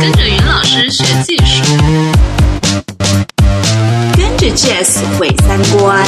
[0.00, 1.62] 跟着云老师学技术，
[4.16, 6.04] 跟着 Jazz 毁三观，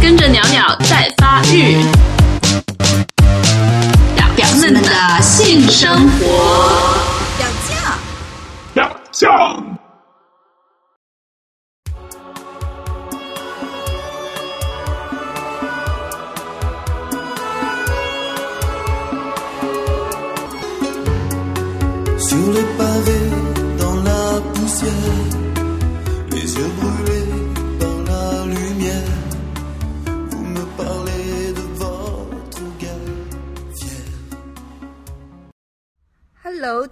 [0.00, 1.84] 跟着鸟鸟在发育，
[4.36, 6.26] 表们的性生活。
[7.38, 7.76] 表酱，
[8.74, 9.71] 表酱。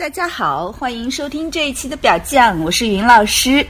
[0.01, 3.65] 大家好，欢迎收听这一期的表酱，我是云老师。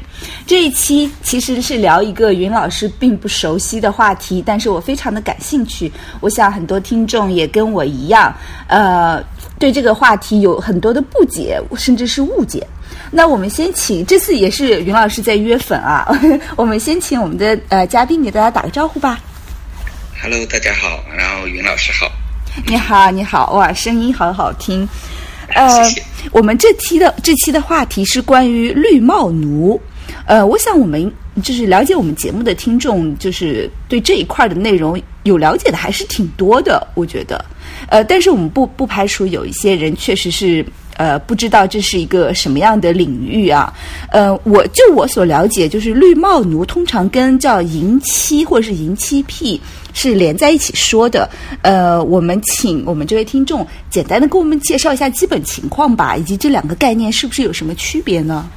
[0.47, 5.91] 这一期其实是聊一个云老师并不熟悉的话题，但是我非常的感兴趣。
[6.21, 8.33] 我想很多听众也跟我一样，
[8.69, 9.21] 呃，
[9.59, 12.65] 对这个话题有很多的不解，甚至是误解。
[13.11, 16.07] 那我们先请，这次也是云老师在约粉啊，
[16.55, 19.19] 我们先请我们的呃嘉宾给大家打个招呼吧。
[20.23, 22.09] Hello，大家好，然后云老师好，
[22.69, 24.89] 你好，你好，哇，声音好好听。
[25.55, 25.87] 呃，
[26.33, 29.81] 我们这期的这期的话题是关于绿帽奴。
[30.27, 31.11] 呃，我想我们
[31.43, 37.45] 就是了解我们节目的听众，就是对这一块的内容有了解的还是挺多的，我觉得。
[37.89, 40.65] 呃，但是我们不不排除有一些人确实是
[40.97, 43.73] 呃不知道这是一个什么样的领域啊。
[44.11, 49.61] 呃，我就我所了解，就是绿帽奴通常跟叫淫妻或者是淫妻癖
[49.95, 51.29] 是连在一起说的。
[51.63, 58.49] 呃，我们请我们这位听众简单的给我们介绍一下基本情况吧，以及这两个概念是不是有什么区别呢？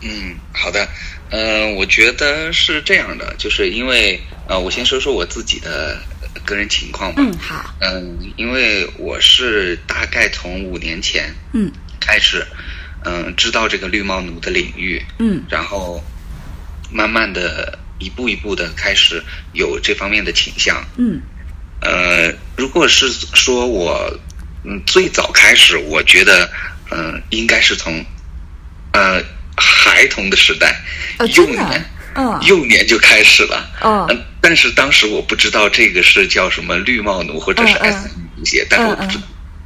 [0.00, 0.88] 嗯，好的，
[1.30, 5.98] 嗯、我觉得是这样的，就是因为呃，我先说说我自己的
[6.34, 7.22] 呃个人情况吧。
[7.24, 12.46] 嗯，好，嗯，因为我是大概从五年前嗯开始，
[13.04, 16.00] 嗯、知道这个绿帽奴的领域，嗯然后
[16.92, 19.22] 慢慢的一步一步的开始
[19.52, 20.84] 有这方面的倾向。
[20.96, 21.20] 嗯。
[21.80, 24.12] 呃，如果是说我
[24.64, 26.50] 嗯最早开始，我觉得
[26.90, 28.04] 嗯、呃应该是从
[28.92, 29.22] 呃
[29.56, 30.80] 孩童的时代，
[31.36, 31.84] 幼年。
[32.14, 32.36] 嗯。
[32.42, 34.06] 幼年就开始了，哦。
[34.10, 37.92] 嗯，但是当时我不知道这个是叫什么绿帽奴或者是嗯嗯。
[37.92, 39.18] S M 鞋，但是我不知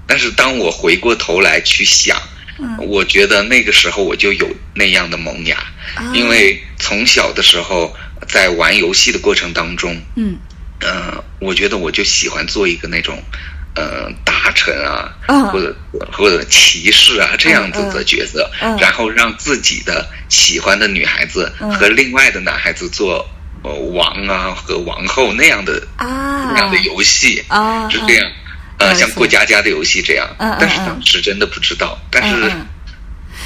[0.06, 2.20] 但是当我回过头来去想，
[2.58, 2.76] 嗯。
[2.78, 5.56] 我觉得那个时候我就有那样的萌芽，
[5.94, 6.12] 啊。
[6.12, 7.96] 因为从小的时候
[8.32, 10.36] 在玩游戏的过程当中，嗯。
[10.80, 13.22] 呃，我觉得我就喜欢做一个那种，
[13.76, 15.42] 呃，大臣啊，啊。
[15.52, 15.76] 或者
[16.10, 18.74] 或者骑士啊这样子的角色，嗯。
[18.74, 21.70] 嗯然后让自己的喜欢的女孩子嗯。
[21.74, 23.24] 和另外的男孩子做
[23.62, 26.50] 呃王啊和王后那样的、啊。
[26.54, 28.26] 那样的游戏，啊是这样。
[28.78, 30.28] 呃，嗯像过家家的游戏这样，
[30.58, 30.86] 但是嗯。
[30.86, 32.50] 当时真的不知道，但是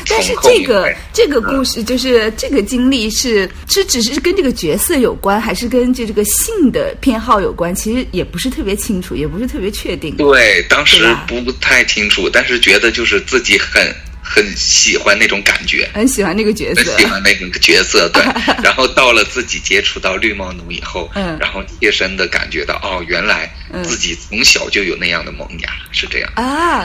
[0.09, 7.75] 但是这个这个故事，就是这个经历是是只是跟这个角色有关，还是跟这这个性的偏好有关？
[7.75, 10.17] 其实也不是特别清楚，也不是特别确定。
[10.17, 13.83] 对，当时不太清楚，但是觉得就是自己很
[14.29, 18.21] 很喜欢那种感觉，很喜欢那个角色很喜，欢那个角色，对。
[18.63, 26.33] 然后到了自己接触到绿帽奴以后，嗯然后切身的感觉到，哦，原来嗯自己从小就有那样的萌芽，是这样。
[26.35, 26.85] 啊，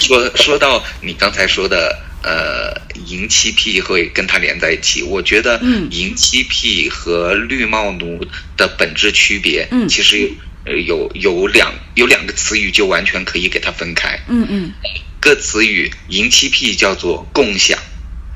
[0.00, 2.74] 说说到你刚才说的，呃，
[3.06, 5.02] 银七 P 会跟它连在一起。
[5.02, 8.24] 我觉得嗯，淫妻癖和绿帽奴
[8.56, 10.28] 的本质区别，嗯其实
[10.64, 14.18] 呃有有两有两个词语就完全可以给它分开。
[14.28, 14.72] 嗯嗯
[15.20, 17.78] 个词语，银漆癖叫做共享，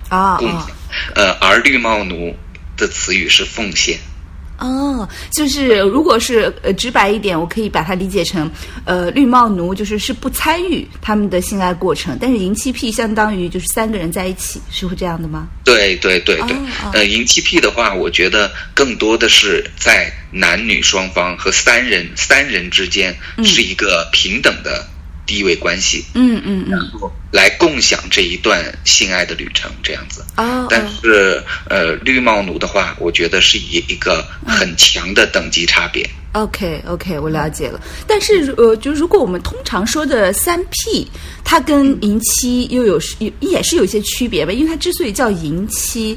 [0.08, 0.70] 啊共享啊，
[1.14, 2.36] 呃，而绿帽奴
[2.76, 3.98] 的词语是奉献。
[4.58, 8.50] 哦，就是如果是呃直白一点，我可以把它理解成，
[8.84, 15.48] 呃，绿帽奴就是是不参与他们的性爱过程，但是淫妻癖相当于就是三个人在一起，是会这样的吗？
[15.64, 16.56] 对对对对，
[16.92, 23.14] 呃，淫妻癖的话，我觉得更多的是在男女双方和三人三人之间
[23.44, 24.86] 是一个平等的
[25.26, 30.24] 地位关系，嗯嗯嗯，来共享这一段性爱的旅程，这样子。
[30.36, 36.08] 哦，但哦是，呃，绿帽奴的话，我觉得是以一个很强的等级差别。
[36.32, 37.80] OK OK，我了解了。
[38.06, 41.08] 但是呃，就如果我们通常说的三 P，
[41.42, 44.52] 它跟淫妻又有有也是有一些区别吧？
[44.52, 46.16] 因为它之所以叫淫妻，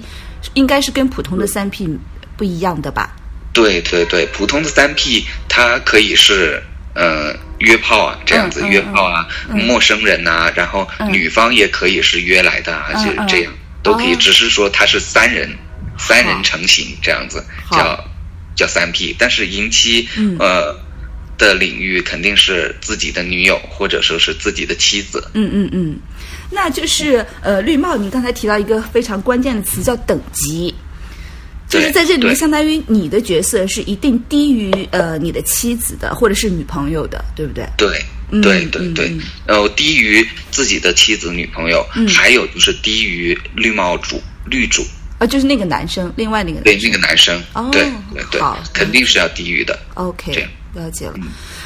[0.54, 1.88] 应该是跟普通的三 P
[2.36, 3.16] 不一样的吧？
[3.54, 6.62] 对对对，普通的三 P 它可以是
[6.94, 15.50] 呃约炮啊，这样子、约炮啊，陌生人呐、然后女方也可以是约来的啊，嗯就是这样、嗯都可以，哦只是说他是三人
[15.98, 18.04] 三人成型这样子叫
[18.56, 20.36] 叫三 P，但是淫妻、嗯。
[20.40, 20.78] 呃
[21.40, 25.26] 的领域肯定是自己的女友或者说是自己的妻子。
[25.34, 25.98] 嗯嗯嗯，
[26.52, 30.76] 那就是呃，绿帽，你刚才提到一个非常关键的词叫等级，
[31.70, 37.64] 就是在这里面，相当于你的角色是一定低于呃你的妻子的或者是女朋友的，对不对？
[37.78, 39.08] 对嗯对对对。
[39.10, 44.84] 嗯，然后低于自己的妻子、女朋友，还有就是低于绿帽主、绿主，
[45.20, 47.84] 啊，就是那个男生，另外那个对那个男生，哦对
[48.14, 48.42] 对对，
[48.74, 49.78] 肯定是要低于的。
[49.94, 51.16] OK，这样了解了。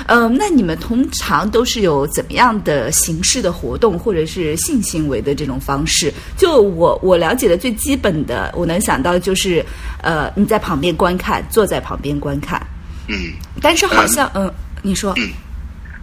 [0.08, 6.14] 呃，那你们通常都是有怎么样的形式的活动，或者是性行为的这种方式？
[6.38, 9.66] 就我我了解的最基本的，我能想到的就是，
[10.02, 12.66] 呃，你在旁边观看，坐在旁边观看。
[13.08, 14.52] 嗯但是好像，嗯、
[14.82, 15.30] 你说，嗯，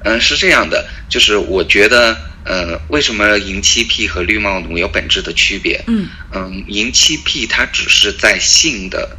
[0.04, 2.14] 嗯是这样的，就是我觉得，
[2.44, 5.82] 呃，为什么银七 P 和绿帽奴有本质的区别？
[5.86, 9.16] 嗯嗯，银七 P 它只是在性的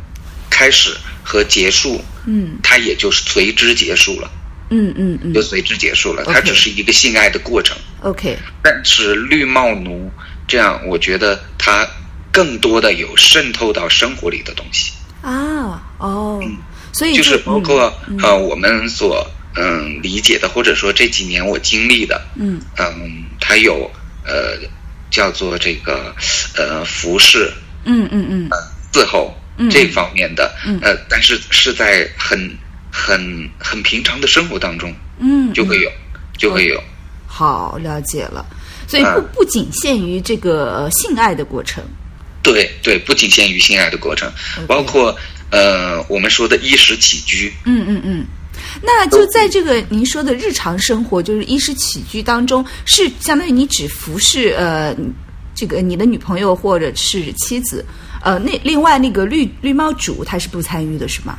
[0.52, 2.60] 开始和结束，嗯。
[2.62, 4.30] 它也就是随之结束了，
[4.70, 5.34] 嗯嗯嗯。
[5.34, 7.76] 就随之结束了，它只是一个性爱的过程。
[8.02, 10.12] ，OK，但是绿帽奴
[10.48, 11.88] 这样，我觉得它
[12.32, 14.92] 更多的有渗透到生活里的东西，
[15.24, 16.58] 啊，哦，嗯。
[16.94, 18.18] 所以嗯就是包括、嗯。
[18.22, 19.26] 呃我们所
[19.56, 22.62] 嗯理解的，或者说这几年我经历的，嗯。
[22.78, 23.90] 嗯，它有
[24.26, 24.58] 呃
[25.10, 26.14] 叫做这个
[26.58, 27.52] 呃服饰
[27.86, 28.50] 嗯嗯嗯。
[28.94, 30.80] 伺候嗯这方面的，嗯。
[30.82, 32.40] 呃，但是是在很
[32.92, 35.54] 很很平常的生活当中嗯，嗯。
[35.54, 35.92] 就会有，
[36.38, 36.82] 就会有。
[37.28, 38.46] 好了解了。
[38.88, 39.30] 所以不嗯。
[39.34, 41.84] 不仅限于这个呃性爱的过程，
[42.44, 44.32] 对对，不仅限于性爱的过程。
[44.68, 45.18] 包括
[45.50, 48.26] 呃我们说的衣食起居，嗯嗯嗯。
[48.82, 54.96] 那就在这个您说的日常生活，就是衣食起居当中，是相当于你只服侍呃
[55.56, 57.86] 这个你的女朋友或者是妻子，
[58.22, 61.38] 呃那另外那个绿绿帽主他是不参与的是吗？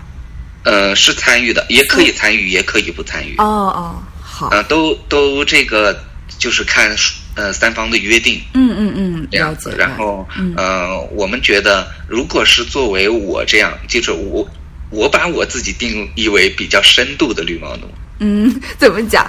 [0.64, 6.04] 呃，是参与的，也可以参与，也可以不参与，哦哦，好，呃，都都这个
[6.38, 6.94] 就是看
[7.34, 8.40] 呃三方的约定。
[8.54, 9.76] 嗯嗯嗯，了解这样子，。
[9.76, 14.48] 然后嗯呃，我们觉得，如果是作为我这样，就是我
[14.90, 17.88] 我把我自己定义为比较深度的绿帽奴，
[18.20, 19.28] 嗯， 怎么讲？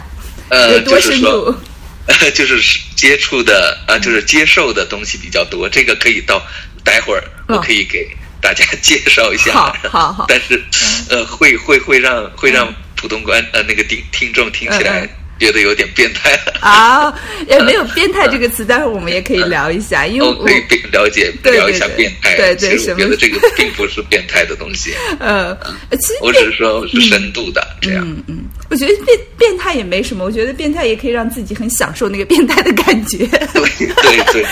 [0.50, 1.60] 呃，多深就是说
[2.36, 5.68] 就是接触的啊、呃就是接受的东西比较多。
[5.68, 6.40] 这个可以到
[6.84, 8.08] 待会儿嗯我可以给
[8.42, 9.52] 大家 介绍一下。
[9.54, 10.62] 好好好 但是
[11.10, 15.10] 呃，会会会让会让普通观呃那个听听众听起嗯来嗯
[15.40, 16.32] 觉得有点变态。
[16.62, 17.14] 啊，
[17.50, 22.38] 也没有“变态”这个词，待会儿我们也可以聊一下，因为我我可以变了解聊一下变态。
[22.38, 25.54] 对对什么其实我觉得这个并不是变态的东西，呃，
[26.00, 28.06] 其实我只是说是深度的这样。
[28.08, 33.26] 嗯嗯，我觉得变变态也没什么，我觉得变态也可以让自己很享受那个变态的感觉。
[33.28, 34.46] 对对对，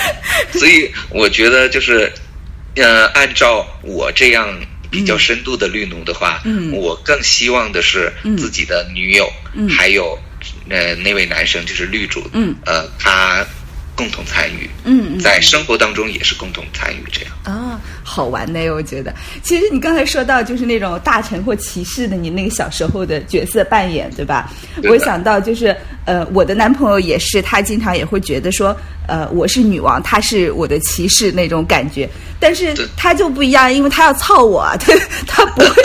[0.60, 2.12] 所以我觉得就是，
[2.76, 4.48] 呃，按照我这样
[4.90, 6.72] 比较深度的绿奴的话，嗯。
[6.72, 8.36] 我更希望的是嗯。
[8.36, 9.68] 自己的女友，嗯。
[9.68, 10.18] 还有
[10.68, 12.54] 呃那位男生就是绿主，嗯。
[12.64, 13.44] 呃，他
[14.02, 17.32] 共同参与，嗯嗯在生活当中也是共同参与这样。
[17.44, 19.14] 啊，好玩呢，我觉得。
[19.44, 24.50] 其实你刚才说到就是那种大臣或骑士的你那个小时候的角色扮演，对吧？
[24.80, 28.76] 对我想到就是呃，我的男朋友也是，他经常也会觉得说，
[29.06, 32.08] 呃，我是女王，他是我的骑士那种感觉，
[32.40, 34.92] 但是他就不一样，因为他要操我，他
[35.28, 35.68] 他不会。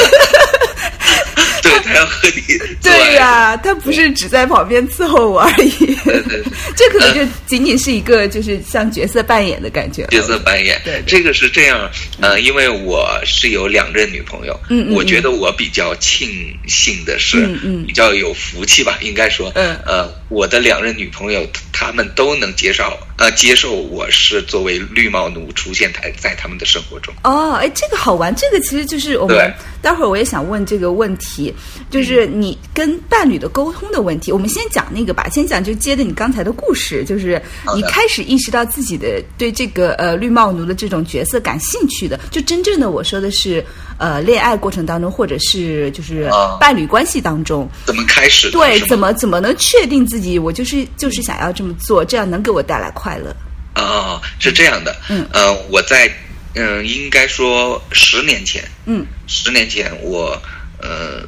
[1.97, 2.41] 要和你
[2.81, 5.69] 对呀、他不是只在旁边伺候我而已。
[6.03, 6.41] 对对
[6.75, 10.05] 这可能就仅仅是一个就是像角色扮演的感觉。
[10.07, 11.03] 角色扮演，对对。
[11.05, 11.89] 这个是这样，
[12.21, 16.29] 呃，因为我是有两任女朋友，嗯嗯我觉得我比较庆
[16.67, 17.85] 幸的是，嗯嗯。
[17.85, 19.75] 比较有福气吧，应该说，嗯。
[19.85, 22.83] 呃，我的两任女朋友，她们都能接受，
[23.17, 31.53] 呃，接受我是作为绿帽奴出现在在他们的生活中，哦，哎，这个好玩，这个其实就是我们待会儿我也想问这个问题，
[31.89, 34.31] 就是你跟伴侣的沟通的问题。
[34.31, 37.41] 我们先讲那个吧，先讲就接着你刚才的故事，就是
[37.75, 43.63] 你开始意识到自己的对这个呃绿帽奴的这种角色感兴趣的，就真正的我说的是
[43.97, 47.69] 呃恋爱过程当中，或者是就是啊伴侣关系当中。
[47.85, 48.51] 怎么开始？
[48.51, 53.35] 对怎么怎么能确定自己我就是就是想要这么做，这样能给我带来快乐？
[53.75, 56.11] 哦，是这样的，嗯呃，我在
[56.55, 60.35] 嗯、应该说十年前，嗯十年前我
[60.81, 61.21] 呃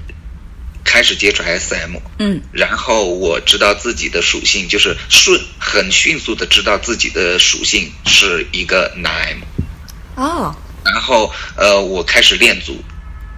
[0.89, 2.41] 开始接触 SM，嗯。
[2.51, 9.13] 然后我知道自己的属性，就是顺很迅速的知道自己的属性是一个男。
[9.27, 9.38] M，
[10.15, 10.55] 哦。
[10.84, 12.81] 然后呃我开始练足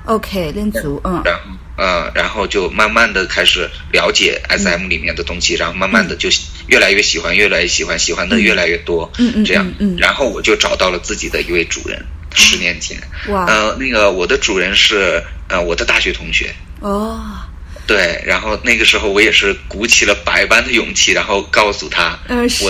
[0.05, 1.22] ，，OK，练足，嗯。
[1.25, 1.41] 然后
[1.77, 6.29] 呃然后就慢慢的开始了解 SM 里面的东西，然后慢慢的就
[6.67, 9.67] 越来越喜欢，越来越喜欢，喜欢的越来越多，嗯嗯这样。
[9.79, 13.46] 嗯嗯，然后我就找到了自己的一位主人，十年前，哇。
[13.46, 17.19] 呃那个我的主人是呃我的大学同学，哦。
[17.88, 22.65] 对，然后那个时候我也是鼓起了百般的勇气，然后告诉他，嗯是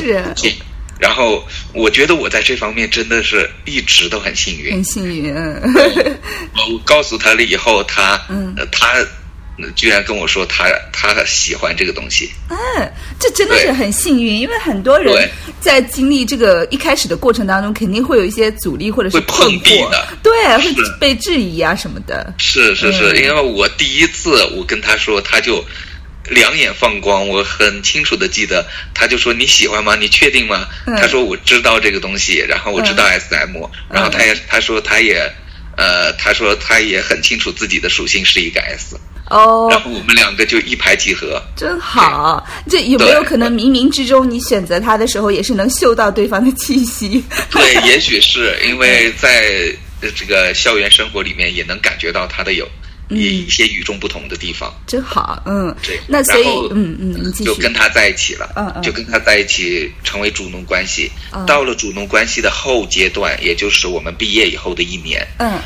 [1.00, 4.84] 然后我觉得我在这方面真的是一直都很幸运很。
[4.84, 5.62] 幸运，嗯
[6.74, 9.06] 我告诉他了以后，他，嗯呃他呃
[9.76, 12.32] 居然跟我说他他喜欢这个东西。
[12.50, 22.34] 嗯，这真的是很幸运，因为很多人在经历这个一开始的过程当中，肯定会有一些阻力或者是会碰困惑壁的，对，会被质疑啊什么的。
[22.38, 23.24] 是是是，嗯。
[23.24, 25.64] 因为我第一次我跟他说，他就
[26.30, 29.96] 两眼放光，我很清楚的记得，他就说你喜欢吗？
[29.96, 30.68] 你确定吗？
[30.86, 30.96] 嗯。
[30.96, 33.58] 他说我知道这个东西，然后我知道 SM，、
[33.90, 35.32] 然后他也他说他也
[35.78, 38.98] 呃他说他也很清楚自己的属性是一个 S，、
[39.32, 41.42] 哦，然后我们两个就一拍即合。
[41.56, 42.46] 真好！
[42.70, 47.24] 这有没有可能冥冥之中，你选择他的时候，也是能嗅到对方的气息？
[47.50, 52.68] 对， 也许是因为在呃这个校园生活里面也能感觉到他的有
[53.10, 54.74] 一一些与众不同的地方。
[54.88, 61.12] 真好，嗯对，，那所以，嗯嗯，就跟，他在一起了，嗯嗯就跟他在一起成为主奴关系。
[61.34, 65.60] 嗯到了主奴关系的后阶段，也就是我们毕业以后的一年，嗯，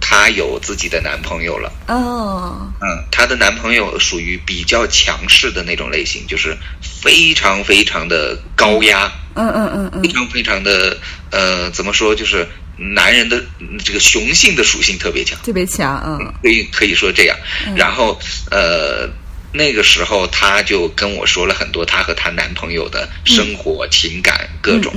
[0.00, 1.72] 她有自己的男朋友了。
[1.88, 10.96] 哦，嗯，她的男朋友属于比较强势的那种类型，就是非常非常的高压，嗯嗯嗯嗯，非常非常的
[11.30, 15.38] 呃，怎么说，就是男人的嗯这个雄性的属性特别强。
[15.42, 17.36] 特别强，嗯可以可以说这样。
[17.76, 18.18] 然后
[18.50, 19.08] 呃，
[19.52, 24.92] 那个时候她就跟我说了很多她和她男朋友的生活、情感各种。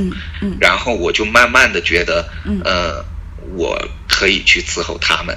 [0.59, 2.29] 然后我就慢慢的觉得，
[2.63, 3.03] 呃，
[3.55, 3.77] 我
[4.13, 5.35] 可以去伺候他们。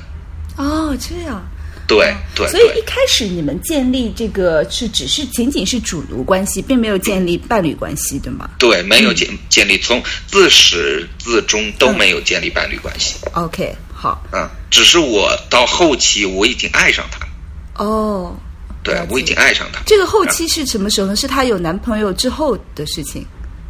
[0.58, 1.42] 哦，这样。
[1.88, 13.14] 对对所以一，开始你们建立这个是只是仅仅是主奴关系，并没有建立伴侣关系，对吗对，没有建建立，从自始至终都没有建立伴侣关系。
[13.34, 18.36] ？OK，好，嗯，只是我到后期我已经爱上他，哦，
[18.82, 19.80] 对我已经爱上他。
[19.86, 21.14] 这个后期是什么时候呢？
[21.14, 23.24] 是她有男朋友之后的事情。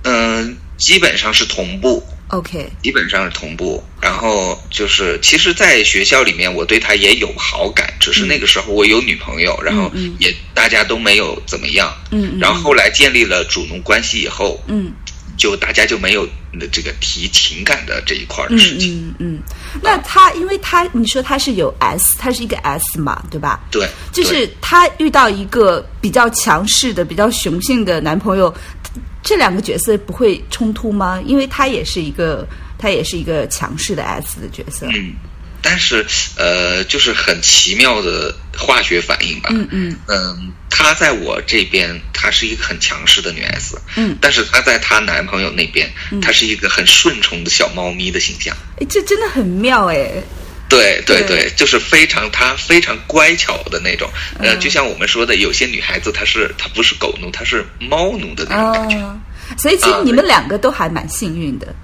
[0.04, 2.02] 嗯，基本上是同步。
[2.28, 3.82] OK，基本上是同步。
[4.00, 11.92] 然后就是，其实，在学校里面，我对他也有好感，只是那个时候我有女朋友，然后也大家都没有怎么样。
[12.10, 14.92] 嗯嗯然后后来建立了主奴关系以后，嗯
[15.36, 16.26] 就大家就没有
[16.72, 19.14] 这个提情感的这一块的嗯事情。
[19.18, 19.42] 嗯嗯。
[19.82, 23.60] 那他，因为他你说他是有 S，他是一个 S 嘛，对吧？
[23.70, 28.52] 对，就是他遇到一个比较强势的、比较雄性的男朋友，
[29.26, 31.20] 这两个角色不会冲突吗？
[31.26, 32.46] 因为她也是一个，
[32.78, 34.86] 她也是一个强势的 S 的角色。
[34.94, 35.14] 嗯，
[35.60, 36.06] 但是
[36.38, 39.48] 呃，就是很奇妙的化学反应吧。
[39.50, 45.90] 嗯嗯嗯，她在我这边，她是一个很强势的女 S，嗯但是她在她男朋友那边，
[46.22, 48.56] 她是一个很顺从的小猫咪的形象。
[48.80, 50.22] 哎，这真的很妙哎。
[50.68, 51.42] 对对对。
[51.42, 54.60] 对，就是非常她非常乖巧的那种，呃，嗯。
[54.60, 58.96] 就像我们说的，有些女孩子她是她不是狗奴，她是猫奴的那种感觉。
[58.96, 59.18] 哦，
[59.58, 61.74] 所以其实啊你们两个都还蛮幸运的。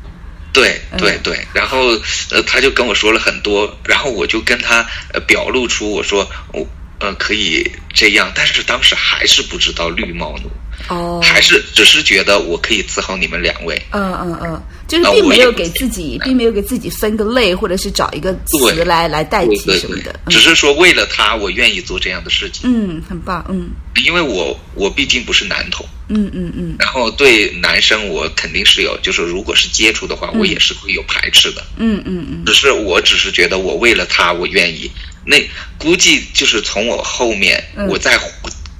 [0.52, 0.98] 对嗯。
[0.98, 1.90] 对对，然后
[2.30, 6.66] 呃，他就跟我说了很多，然后我就跟他呃表露出我说我
[6.98, 10.50] 呃可以这样，但是当时还是不知道绿帽奴，
[10.88, 13.80] 哦，还是只是觉得我可以伺候你们两位。
[13.90, 23.70] 嗯嗯嗯，就是那并没有给自己，并没有给自己分个类，或者是找一个词来来代替什么的。，只是说为了他，我愿意做这样的事情，嗯，很棒，嗯。
[24.04, 26.76] 因为我我毕竟不是男同，嗯嗯嗯。
[26.78, 31.62] 然后对男生我肯定是有，就是如果是接触的话，我也是会有排斥的。
[31.76, 32.44] 嗯嗯嗯。
[32.46, 34.90] 只是我只是觉得我为了他，我愿意。
[35.24, 35.36] 那
[35.78, 37.86] 估计就是从我后面，嗯。
[37.86, 38.30] 我在回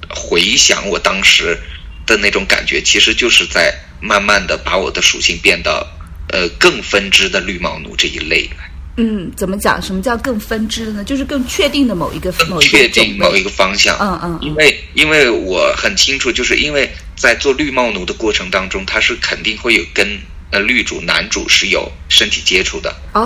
[0.09, 1.57] 回想我当时
[2.05, 5.87] 的那种感觉，其实就是在慢慢的把我的属性变到
[6.29, 9.81] 呃更分支的绿帽奴这一类来，嗯，怎么讲？
[9.81, 11.03] 什么叫更分支呢？
[11.03, 13.41] 就是更确定的某一个某一确定某一。
[13.41, 13.97] 个方向。
[13.99, 20.19] 嗯嗯嗯因为因为我很清楚，就是因为在做绿帽奴的过程当中，他是肯定会有跟
[20.51, 22.95] 呃绿主男主是有身体接触的。
[23.13, 23.21] 哦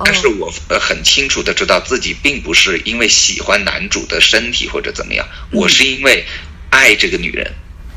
[0.00, 6.24] 哦但是我呃很清楚的知道自己并不是因为喜欢男主的身体或者怎么样，我是因为
[6.70, 7.52] 爱这个女人，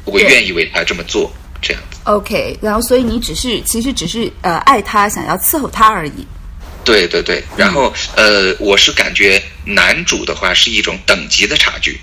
[0.07, 1.99] 我对愿意为他这么做，这样子。
[2.05, 6.25] ，OK，然后所以你只是其实只是呃爱他，想要伺候他而已。
[6.83, 11.99] 对对对，然后呃，我是感觉男主的话是一种等级的差距，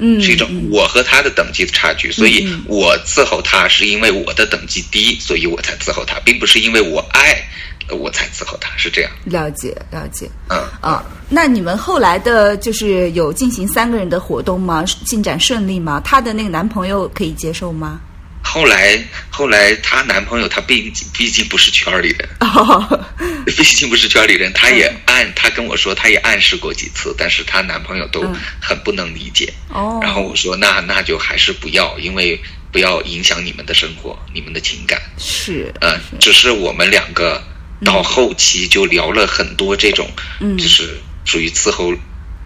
[0.00, 7.40] 嗯，是一种我和他的等级的差距，所以我伺候他是因为我的等级低，所以我才伺候他，并不是因为我爱
[7.73, 9.10] 呃我才伺候他，是这样。
[9.24, 10.28] 了解了解。
[10.50, 14.84] 嗯，啊，那你们后来的就是有进行三个人的活动吗？
[15.04, 16.00] 进展顺利吗？
[16.04, 18.00] 她的那个男朋友可以接受吗？
[18.46, 23.06] 后来后来她男朋友他毕毕竟不是圈里人，哦，
[23.46, 29.50] 毕竟不是圈里人，他也暗他跟我说他也暗示过几次，但是她男朋友都嗯很不能理解。
[29.70, 32.38] 哦，然后我说那那就还是不要，因为
[32.70, 35.00] 不要影响你们的生活，你们的情感。
[35.18, 37.42] 是，呃，只是我们两个
[37.84, 40.08] 到后期就聊了很多这种，
[40.40, 40.56] 嗯。
[40.58, 41.92] 就是属于伺候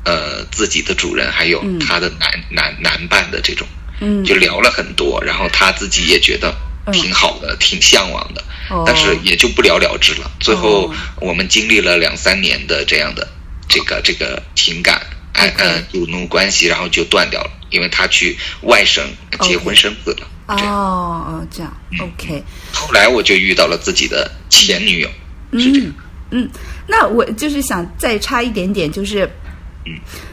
[0.05, 3.67] 呃自己的主人，还有他的男、男男伴的这种，
[4.01, 6.55] 嗯，就聊了很多，然后他自己也觉得
[6.93, 8.85] 挺好的，挺向往的，哦。
[8.87, 10.31] 但是也就不了了之了。
[10.41, 10.95] 最后哦。
[11.21, 13.27] 我们经历了两三年的这样的
[13.69, 15.01] 这个这个情感。
[15.35, 19.05] 哎 OK 呃，主奴关系，然后就断掉了，因为他去外省
[19.43, 20.27] 结婚生子了。
[20.49, 22.43] 哦哦，这样嗯，OK，
[22.73, 25.09] 后来我就遇到了自己的前女友，
[25.53, 25.93] 是这样。
[26.31, 26.49] 嗯，
[26.87, 29.27] 那我就是想再插一点点，就是，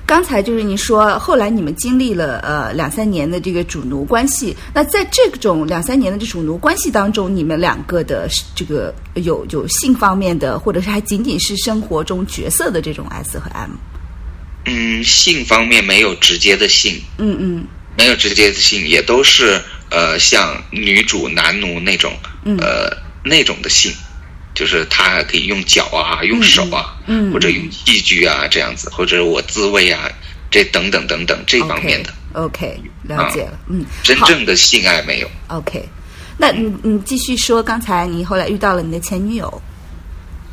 [0.06, 13.72] 刚才就是你说，后来你们经历了呃两三年的这个主奴关系，那在这种两三年的这主奴关系当中，你们两个的这个有有性方面的，或者是还仅仅是生活中角色的这种 S 和 M？
[14.66, 17.66] 嗯，性方面没有直接的性，嗯嗯
[17.98, 22.12] 没有直接的性，也都是呃像女主男奴那种，
[22.44, 22.92] 嗯呃
[23.24, 23.94] 那种的性，
[24.56, 30.10] 就是他可以用脚啊，用手啊，嗯嗯或者用器具啊这样子，或者我自慰啊，
[30.50, 35.30] 这等等等等这方面的，，OK，, 了解了，嗯，真正的性爱没有。
[35.50, 35.84] OK，
[36.38, 39.62] 那你你继续说，刚才你后来遇到了你的前女友，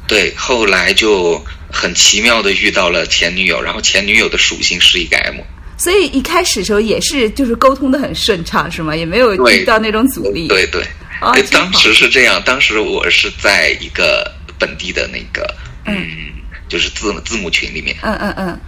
[0.08, 5.36] 对，后来就很奇妙的遇到了前女友，然后前女友的属性是一个 M。
[5.78, 8.94] 所以一开始的时候也是就是沟通的很顺畅，是吗？
[8.94, 10.46] 也没有遇到那种阻力。
[10.46, 10.84] 对对，
[11.22, 11.70] 哦哎真好。
[11.70, 15.54] 当时是这样，当时我是在一个本地的那个，
[15.86, 16.32] 嗯，
[16.68, 18.60] 就是字字母群里面，嗯嗯嗯，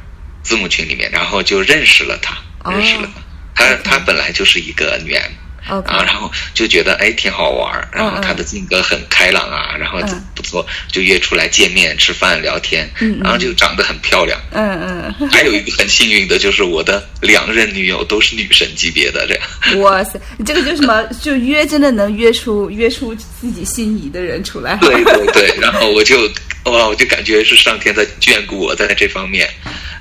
[0.43, 3.21] 字母群里面，然后就认识了他，哦认识了他。
[3.55, 5.31] 他他本来就是一个女 M。
[5.69, 12.89] 啊，然后就觉得哎挺好玩儿，然后嗯嗯她的性格很开朗啊，然后嗯不错，就约出来见面吃饭聊天，
[13.23, 14.39] 然后就长得很漂亮。
[14.53, 14.81] 嗯
[15.19, 19.45] 嗯，还有一个很幸运的就是我的两任女友都是女神级别的，这样。
[19.83, 24.77] 哇塞，你这个就什么，就约真的能约出约出自己心仪的人出来。
[24.77, 26.29] 对对对，然后我就
[26.65, 29.49] 哇，我就感觉是上天在眷顾我在这方面。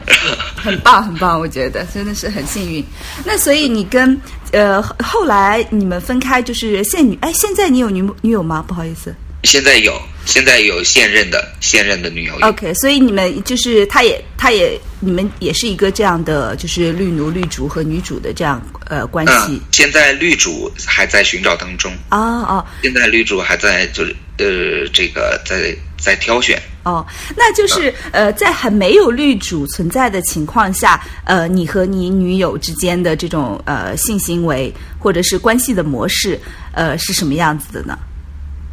[0.58, 2.84] 很棒很棒，我觉得真的是很幸运。
[3.26, 4.20] 那所以你跟
[4.54, 8.64] 呃后来你们分开，就是现女哎，现在你有女女友吗？
[8.66, 9.14] 不好意思。
[9.44, 12.34] 现在有，现在有现任的现任的女友。
[12.44, 26.58] OK，所以你们就是他也他也你们也是一个这样的，就是绿奴绿主和女主的这样呃关系嗯，现在绿主还在寻找当中，哦哦现在绿主还在就是呃这个在在挑选。
[26.84, 36.40] 哦，那就是呃，在还没有绿主存在的情况下，呃，你和你女友之间的这种呃性行为或者是关系的模式，
[36.74, 37.98] 呃，是什么样子的呢？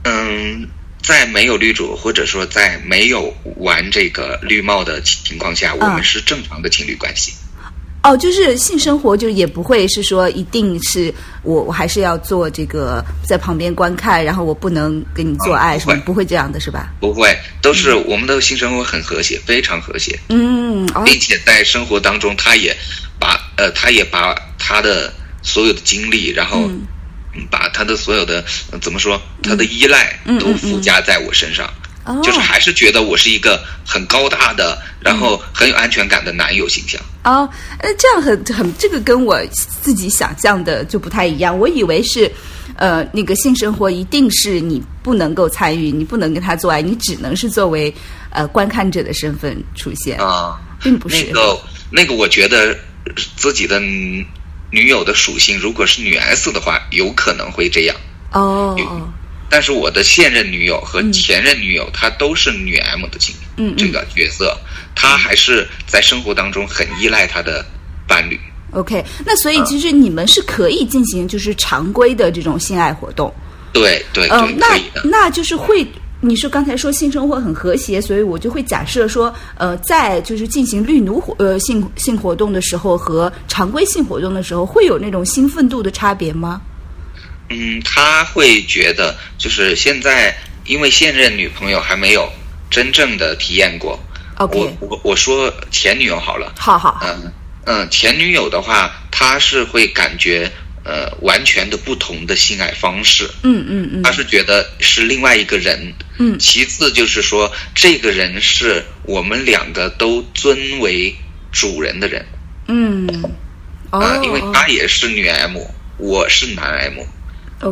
[0.04, 0.66] 嗯，
[1.02, 7.32] 在没有绿主或者说在没有玩这个绿帽的情况下，我们是正常的情侣关系。
[8.02, 16.92] 哦，就是性生活就也不会是说一定是我我还是要做这个在旁边观看，然后我不能跟你做爱什么，哦不会不会这样的是吧？
[16.98, 20.18] 不会，都是我们的性生活很和谐，非常和谐。
[20.30, 22.74] 嗯，哦，并且在生活当中，他也
[23.18, 26.70] 把呃，他也把他的所有的精力，然后
[27.50, 31.70] 把他的所有的、呃怎么说，他的依赖都附加在我身上，
[32.04, 37.00] 哦就是还是觉得我是一个很高大的，然后很有安全感的男友形象。
[37.24, 37.48] 哦，
[37.80, 39.38] 呃，这样很很，这个跟我
[39.82, 41.56] 自己想象的就不太一样。
[41.58, 42.30] 我以为是，
[42.76, 47.94] 呃，那个性生活一定是你不能够参与，你不能跟他做爱，你只能是作为
[48.30, 51.26] 呃观看者的身份出现，啊、并不是。
[51.26, 51.60] 那个
[51.90, 52.74] 那个，我觉得
[53.36, 53.78] 自己的
[54.70, 57.94] 女友的属性，如果是女 S 的话，有可能会这样。
[58.32, 59.12] 哦哦，
[59.50, 64.56] 但是我的现任女友和前任女友，她都是女 M 的情嗯嗯这个角色，
[64.94, 67.66] 她还是在生活当中很依赖她的
[68.06, 68.38] 伴侣。
[68.72, 73.34] OK，那所以其实你们是可以进行就是常规的这种性爱活动。
[73.72, 75.10] 对对嗯、对，可那。
[75.10, 75.86] 那就是会。
[76.22, 86.60] 你是刚才说性生活很和谐，所以我就会假设说，呃，在就是进行绿奴活呃性性活动的时候和常规性活动的时候，会有那种兴奋度的差别吗？
[87.50, 92.32] 嗯，他会觉得就是现在，因为现任女朋友还没有
[92.70, 93.98] 真正的体验过。
[94.38, 96.52] 我我我说前女友好了。
[96.56, 97.32] 好好好，嗯
[97.66, 100.50] 嗯，前女友的话，她是会感觉
[100.82, 103.30] 呃完全的不同的性爱方式。
[103.42, 105.92] 嗯嗯嗯他是觉得是另外一个人。
[106.18, 111.14] 嗯其次就是说，这个人是我们两个都尊为
[111.52, 112.24] 主人的人
[112.68, 113.08] 嗯，
[113.90, 115.58] 哦啊、因为他也是女 M，
[115.96, 117.08] 我是男 M，OK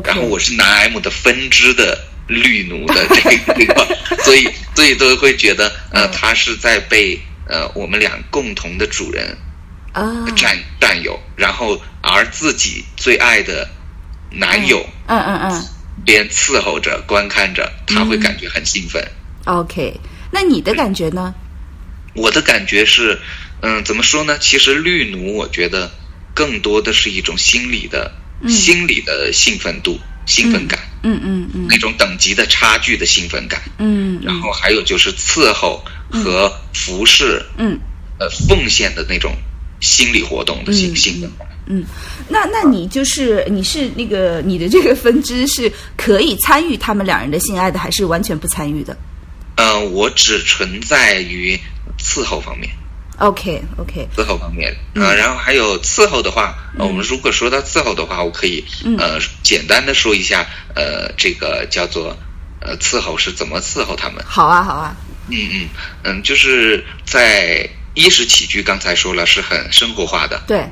[0.04, 9.36] 然后我是男 M 的分支的绿奴的这个这个，所以所以都会觉得呃，嗯他是在被呃我们俩共同的主人
[9.92, 13.68] 啊，占占有，然后而自己最爱的
[14.30, 15.64] 男友嗯嗯嗯
[16.04, 19.02] 边伺候着、观看着，他会感觉很兴奋。
[19.46, 19.98] ，OK。
[20.30, 21.34] 那你的感觉呢？
[22.14, 23.18] 我的感觉是，
[23.62, 24.38] 嗯，怎么说呢？
[24.38, 25.90] 其实绿奴，我觉得
[26.34, 28.12] 更多的是一种心理的、
[28.46, 33.60] 心理的兴奋度、兴奋感，嗯嗯嗯那种等级的差距的兴奋感。
[33.78, 37.78] 嗯然后还有就是伺候和服侍，嗯
[38.18, 39.34] 呃，奉献的那种
[39.80, 41.48] 心理活动的兴兴奋感。
[41.66, 41.84] 嗯。
[42.28, 48.96] 那那你就是你是那个你的这个分支是可以参与他们两人的性爱的，还是完全不参与的
[49.56, 51.58] 嗯、我只存在于
[51.98, 52.70] 伺候方面。
[53.18, 58.64] ？OK OK，伺候方面，啊，然后还有伺候的话，呃我们如果说到伺候的话，我可以
[58.98, 62.16] 呃简单的说一下，呃，这个叫做
[62.60, 64.24] 呃伺候是怎么伺候他们。
[64.26, 64.96] 好啊好啊，
[65.28, 65.68] 嗯嗯
[66.04, 70.64] 嗯，就是在衣食起居，刚才说了是很生活化的，对，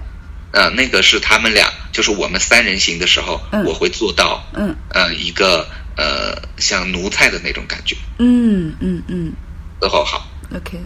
[0.53, 3.65] 呃，那个是他们俩，就是我们三人行的时候，嗯。
[3.65, 4.75] 我会做到，嗯。
[4.91, 9.33] 呃，一个呃像奴才的那种感觉，嗯嗯嗯。
[9.81, 10.27] 伺候好。
[10.55, 10.79] ，OK，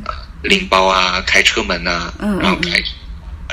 [0.42, 2.82] 拎包啊，开车门呐、嗯然后开，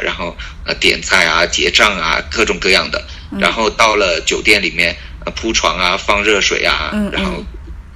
[0.01, 3.03] 然后呃点菜啊、结账啊，各种各样的。
[3.39, 4.95] 然后到了酒店里面，
[5.25, 7.43] 呃铺床啊，放热水啊，然后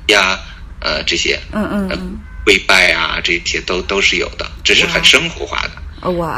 [0.07, 0.39] 呀
[0.81, 5.71] 呃这些，嗯嗯跪拜啊这些都都是有的，这是很生活化的。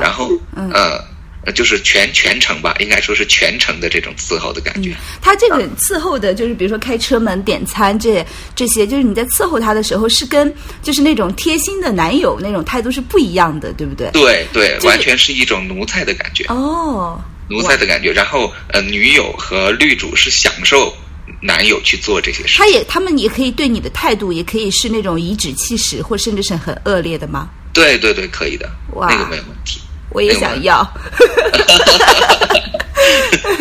[0.01, 0.69] 然后嗯。
[0.71, 1.12] 呃
[1.45, 4.95] 呃就是全全程吧，应该说是全程的这种伺候的感觉。
[5.21, 8.25] 他这个伺候的，就是比如说开车门、点餐这
[8.55, 14.09] 这些，就是你在伺候他的时候，是跟就是那种贴心的男友那种态度是不一样的，对不对？
[14.11, 16.45] 对对，就是完全是一种奴才的感觉。
[16.45, 18.11] 哦，奴才的感觉。
[18.11, 20.93] 然后呃，女友和绿主是享受
[21.41, 22.67] 男友去做这些事他。
[22.67, 27.49] 也他们也可以对你的态度，也可以是那种颐指气使，或甚至是很恶劣的吗？
[27.73, 29.81] 对对对，可以的，哇那个没有问题。
[30.13, 30.85] 我也想要。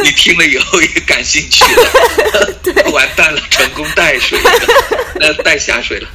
[0.03, 4.51] 你听了以后也感兴趣了， 对，完蛋了，成功带水了，
[5.19, 6.09] 那带下水了。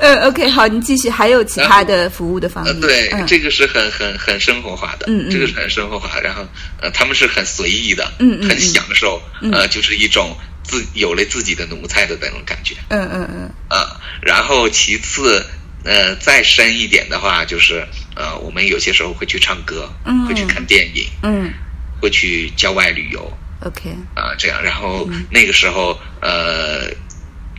[0.00, 1.08] 嗯，OK，好，你继续。
[1.08, 2.80] 还有其他的服务的方呃，面？
[2.80, 6.18] 对，嗯这个是很很很生活化的，嗯嗯这个是很生活化。
[6.20, 6.42] 然后
[6.80, 9.20] 呃，他们是很随意的，嗯嗯很享受，
[9.52, 12.74] 呃，就是一种自有了自己的奴才的那种感觉。
[12.88, 15.44] 嗯嗯嗯啊，然后其次，
[15.84, 17.86] 呃，再深一点的话，就是
[18.18, 20.26] 呃，我们有些时候会去唱歌，嗯。
[20.26, 21.52] 会去看电影，嗯。
[22.00, 26.88] 会去郊外旅游，OK，啊，这样，然后那个时候，呃，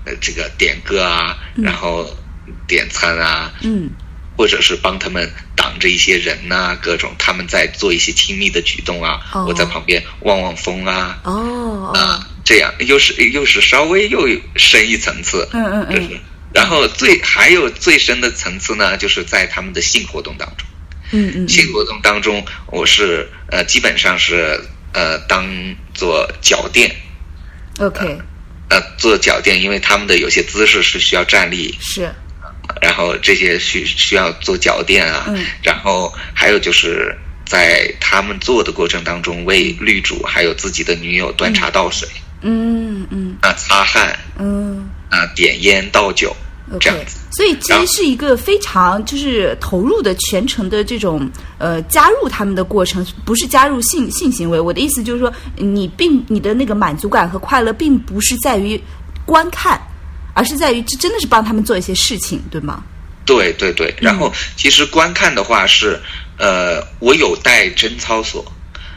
[0.05, 2.09] 呃，这个点歌啊，然后
[2.67, 3.89] 点餐啊，嗯。
[4.37, 9.45] 或者是帮他们挡着一些人呐、各种他们在做一些亲密的举动啊，哦。
[9.47, 15.95] 我在旁边望望风啊，哦哦，啊，这样又是又是稍微又深一层次，嗯嗯嗯。
[15.95, 16.19] 就是，
[16.53, 20.67] 然后最还有最深的层次呢，就是在他们的性活动当中，
[21.11, 24.59] 嗯嗯性活动当中，我是呃基本上是
[24.93, 25.45] 呃当
[25.93, 26.95] 做脚垫
[27.77, 28.19] ，，OK，
[28.69, 32.11] 呃做脚垫，因为他们的有些姿势是需要站立，是，
[32.81, 35.45] 然后这些需需要做脚垫啊，嗯。
[35.63, 42.07] 然后还有就是在他们做的过程当中，为绿主还有自己的女友端茶倒水。
[42.41, 43.37] 嗯嗯。
[43.41, 44.17] 啊，擦汗。
[44.37, 46.35] 嗯啊，点烟倒酒，
[46.79, 47.17] 这样子。。
[47.31, 54.59] 所以其实是一个非常就是投入的全程的这种呃加入他们的过程，不是加入性性行为。
[54.59, 58.81] 我的意思就是说，你并你的那个满足感和快乐，并不是在于
[59.25, 59.79] 观看，
[60.33, 62.83] 而是在于这真的是帮他们做一些事情，对吗？
[63.25, 63.93] 对对对。
[64.01, 66.01] 然嗯后其实观看的话是，
[66.37, 68.43] 呃，我有带贞操锁，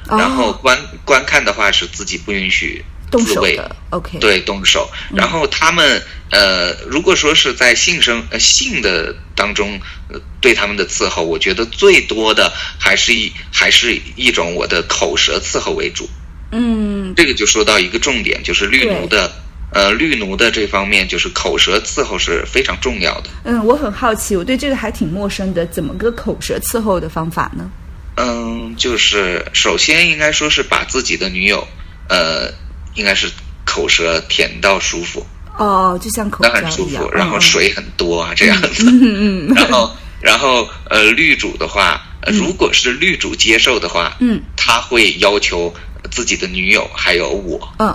[0.09, 3.25] 哦然后观观看的话是自己不允许动。
[3.27, 4.90] 手的，OK，，对，动手。
[5.11, 16.09] 嗯然后他们呃，如果说是在性生呃性的当中，呃，对他们的伺候，我觉得最多的还是一还是一种我的口舌伺候为主。
[16.51, 19.31] 嗯这个就说到一个重点，就是绿奴的
[19.72, 23.31] 呃绿奴的这方面，就是口舌伺候是非常重要的。
[23.44, 27.70] 嗯，我很好奇，我对这个还挺陌生的，怎么个口舌伺候的方法呢？
[28.16, 31.66] 嗯，就是首先应该说是把自己的女友，
[32.11, 32.53] 呃，
[32.94, 33.31] 应该是
[33.64, 35.24] 口舌舔到舒服，
[35.59, 38.85] 哦，就像口那交一样很舒服，，然后嗯水很多啊，这样子。
[38.90, 45.72] 嗯嗯 然后，然后呃，绿主的话，呃如果是绿主接受的话，嗯他会要求
[46.11, 47.88] 自己的女友还有我，嗯，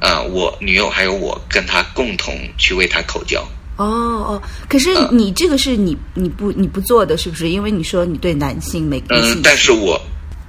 [0.00, 3.46] 啊、我女友还有我跟他共同去为他口交。
[3.76, 7.48] 哦哦，可是嗯你这个是你你不你不做的，是不是？
[7.48, 10.00] 因为你说你对男性没没兴嗯，趣但是我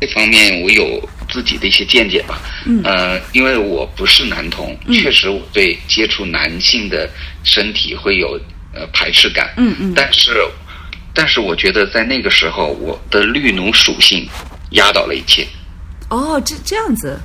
[0.06, 2.42] 这方面我有自己的一些见解吧。
[2.66, 7.10] 嗯，呃，因为我不是男同，确实我对接触男性的
[7.46, 8.38] 身体会有
[8.74, 9.54] 呃排斥感。
[9.56, 10.46] 嗯嗯但是，
[11.14, 14.28] 但是我觉得在那个时候，我的绿奴属性
[14.72, 15.48] 压倒了一切。
[16.10, 17.18] 哦，这这样子，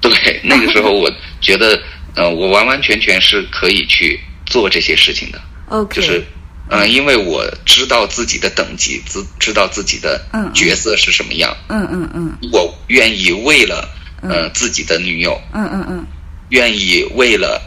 [0.00, 1.78] 对，那个时候我觉得，
[2.14, 5.38] 呃，我完完全全是可以去做这些事情的。
[5.68, 6.24] OK，就是，
[6.72, 10.44] 嗯、因为我知道自己的等级，知知道自己的嗯。
[10.46, 12.36] 嗯角色是什么样，嗯嗯嗯。
[12.52, 13.88] 我愿意为了
[14.22, 16.06] 呃自己的女友，嗯嗯嗯。
[16.48, 17.60] 愿意为了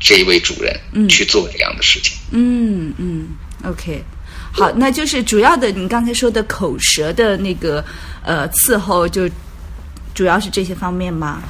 [0.00, 1.08] 这一位主人嗯。
[1.08, 2.16] 去做这样的事情。
[2.30, 3.28] 嗯嗯
[3.64, 4.02] ，OK，
[4.52, 7.84] 好，那就是主要的，你刚才说的口舌的那个
[8.24, 9.28] 呃伺候，就
[10.14, 11.42] 主要是这些方面吗？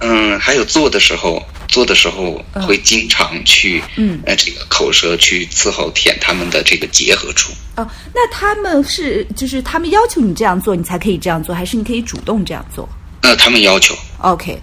[0.00, 1.40] 嗯，还有做的时候，
[1.72, 4.20] 做的时候会经常去，嗯。
[4.24, 7.52] 呃，这个口舌去伺候舔他们的这个结合处。
[7.76, 12.88] 哦，那他们是就是他们要求你这样做，你才可以这样做，还是你可以主动这样做？
[13.22, 14.56] 呃，他们要求，？OK，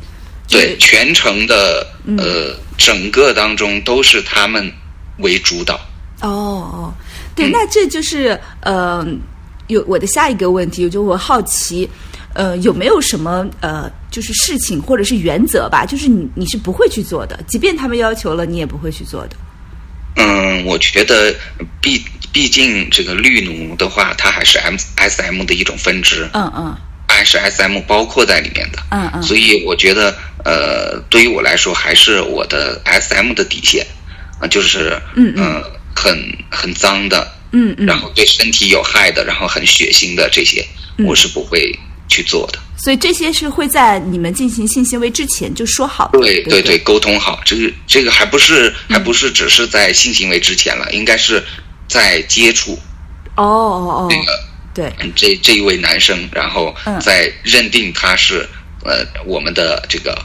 [0.47, 2.15] 对全程的嗯。
[2.17, 4.71] 呃整个当中都是他们
[5.17, 5.75] 为主导。
[6.21, 6.93] 哦哦，
[7.35, 9.05] 对，那这就是呃，
[9.67, 11.89] 有我的下一个问题，就我好奇，
[12.33, 19.37] 呃，有没有什么呃，就是事情或者是原则吧，就是你你是不会去做的，即便他们要求了，你也不会去做的。
[20.17, 21.33] 嗯，我觉得
[21.79, 22.03] 毕
[22.33, 26.75] 毕竟这个绿奴的话，它还是 M S M 的一种分支，嗯嗯
[27.07, 28.79] 还是 S M 包括在里面的。
[28.89, 33.87] 嗯嗯所以我觉得，呃，对于我来说，还是我的 S M 的底线
[34.41, 35.63] 啊、就是嗯嗯呃
[35.95, 36.13] 很
[36.51, 41.73] 很脏的，嗯嗯，然后对身体有害的，然后很血腥的这些，嗯我是不会
[42.09, 42.59] 去做的。
[42.77, 46.19] 所以这些是会在你们进行性行为之前就说好的。
[46.19, 51.43] 对对对，沟通好，这个这个还不是还嗯不是只是在性行为之前了，应该是
[51.87, 52.77] 在接触
[53.35, 54.07] 哦哦哦。
[54.09, 54.39] 那，个
[54.73, 56.99] 对，嗯这这一位男生，然后嗯。
[57.01, 58.47] 在认定他是
[58.85, 60.17] 呃我们的这个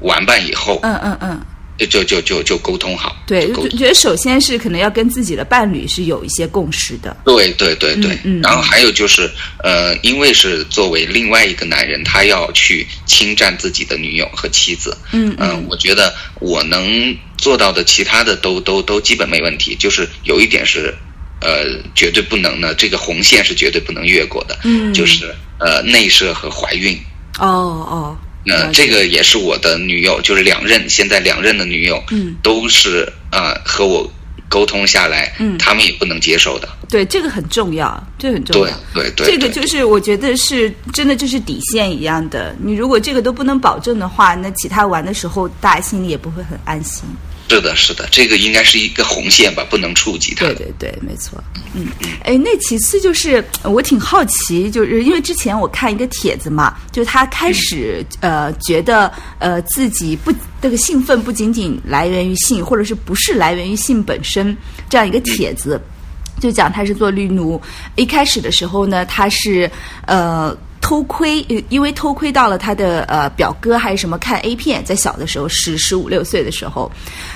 [0.00, 1.40] 玩伴以后，嗯嗯嗯，
[1.78, 7.16] 就就就就就沟通好，对，我觉得首先是可能要跟自己的伴侣是有一些共识的。
[7.24, 9.30] 对对对对，嗯嗯然后还有就是
[9.62, 20.94] 呃，因为是作为另外一个男人，他要去侵占自己的女友和妻子，嗯呃我觉得我能做到的，其他的都都都基本没问题，就是有一点是。
[21.44, 24.56] 呃，绝对不能呢，这个红线是绝对不能越过的。
[24.62, 26.96] 嗯就是呃，内射和怀孕。
[27.40, 27.44] 哦
[27.90, 34.10] 哦，呃，了解这个也是我的女友，就是两任，现在两任的女友，嗯，都是呃和我
[34.48, 36.68] 沟通下来，嗯他们也不能接受的。
[36.88, 38.74] 对，这个很重要，这很重要。
[38.92, 42.54] 对对，这个就是我觉得是真的，就是底线一样的。
[42.60, 47.04] 你如果这个都不能保证的话，那其他玩的时候，大家心里也不会很安心。
[47.52, 50.46] 是的，是的，这个应该是一个红线吧，不能触及它。
[50.46, 51.42] 对对对，没错。
[51.74, 51.86] 嗯，
[52.24, 64.56] 哎，那其次就是呃我挺好奇，就是因为之前我看一个帖子嘛，就是他开始、呃觉得呃自己不这个兴奋不仅仅来源于性，或者是不是来源于性本身
[64.88, 65.78] 这样一个帖子。
[66.40, 67.60] 就讲他是做绿奴，
[67.94, 69.70] 一开始的时候呢，他是
[70.06, 76.90] 呃偷窥，呃因为偷窥到了他的呃表哥还是什么看 A 片，在小的时候十十五六岁的时候，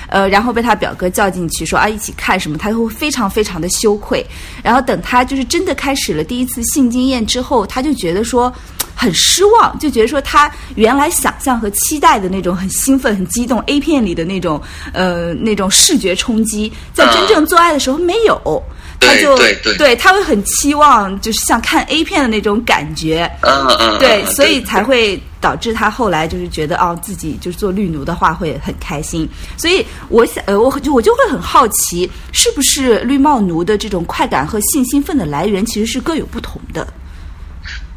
[0.09, 4.23] 呃，然后被他表哥叫进去说啊一起看什么，他会非常非常的羞愧。
[4.61, 8.53] 然后等他就是真的开始了第一次性经验之后，他就觉得说
[8.93, 14.61] 很失望，就觉得说他原来想象和期待的那种很兴奋、很激动 A 片里的那种
[14.93, 18.61] 呃那种视觉冲击，在真正做爱的时候没有。
[18.99, 29.29] 他就对对他会很期望，就是像看 A 片的那种感觉，嗯嗯，对，嗯所以才会导致他后来就是觉得哦，自己就是做绿奴的话会很开心。
[29.55, 36.87] 所以我想，呃，我就我就会很好奇，是不是绿帽奴的这种快感和性兴奋的来源其实是各有不同的？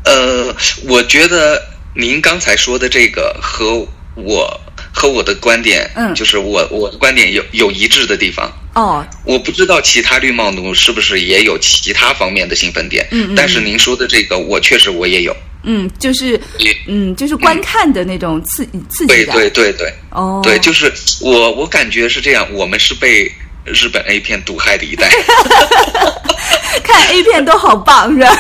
[0.05, 0.55] 呃，
[0.87, 1.61] 我觉得
[1.95, 4.61] 您刚才说的这个和我
[4.93, 8.51] 和我的观点，嗯就是我我的观点有有一致的地方。
[8.75, 15.37] 哦，我不知道其他绿帽奴是不是也有其他方面的兴奋点，嗯嗯但是您说的这个，我确实我也有。
[15.63, 16.41] 嗯，就是
[16.87, 19.37] 嗯，就是观看的那种刺刺激对感。
[19.37, 23.31] 对对对，哦，对，就是我我感觉是这样，我们是被
[23.65, 25.07] 日本 A 片毒害的一代。
[26.83, 28.39] 看 A 片都好棒，是吧？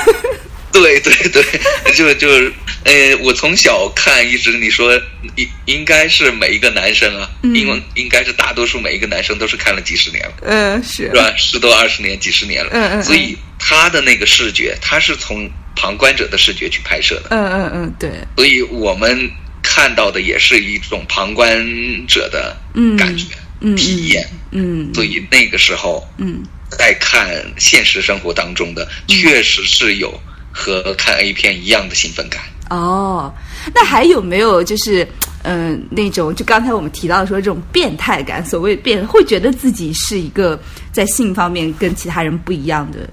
[0.72, 1.44] 对 对对，
[1.94, 2.52] 就就是
[2.84, 4.94] 呃，我从小看一直你说
[5.36, 7.54] 应应该是每一个男生啊，嗯。
[7.54, 11.04] 因为应该是大多数每一个男生都是看了几十年了，嗯，是。
[11.04, 11.34] 是吧？
[11.36, 13.02] 十多二十年、几十年了，嗯嗯嗯。
[13.02, 19.30] 所以他的那个视觉，他是从旁观者的视觉去拍摄的，嗯嗯嗯，对，所以我们
[19.62, 21.58] 看到的也是一种旁观
[22.06, 23.24] 者的嗯感觉、
[23.60, 24.90] 嗯体验，嗯。
[24.94, 26.42] 所以那个时候嗯。
[26.78, 30.08] 在看现实生活当中的，确实是有
[30.52, 32.40] 和看 A 片一样的兴奋感。
[32.70, 33.32] 哦，
[33.74, 35.02] 那还有没有就是
[35.42, 40.60] 嗯、呃那种就刚才我们提到说这种变态感，所谓变会觉得自己是一个
[40.92, 43.08] 在性方面跟其他人不一样的，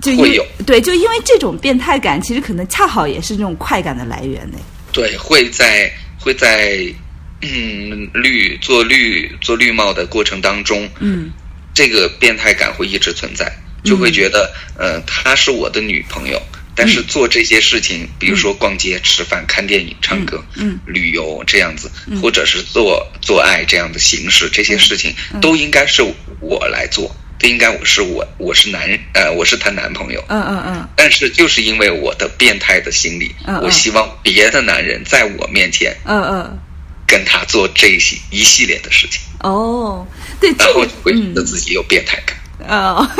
[0.00, 4.58] 就会有对，就因为这种变态感，其实可能恰好也是这种快感的来源呢。
[4.90, 6.82] 对，会在会在
[7.42, 11.30] 嗯绿做绿做绿帽的过程当中，嗯
[11.74, 16.40] 这个变态感会一直存在，就会觉得，呃，她是我的女朋友，
[16.74, 20.78] 但是做这些事情，比如说逛街、吃饭、看电影、唱歌、嗯。
[20.86, 21.90] 旅游这样子，
[22.20, 26.02] 或者是做做爱这样的形式，这些事情都应该是
[26.40, 30.24] 我来做，都应该我是我我是男，呃，我是她男朋友。
[30.28, 30.88] 嗯嗯嗯。
[30.96, 36.58] 但是就是因为我的变态的心理，我希望别的男人在我面前嗯嗯，
[37.06, 40.06] 跟他做这一系一系列的事情，哦，
[40.40, 41.34] 对，然后就会觉嗯。
[41.34, 42.36] 得自己有变态感。
[42.68, 43.10] 哦。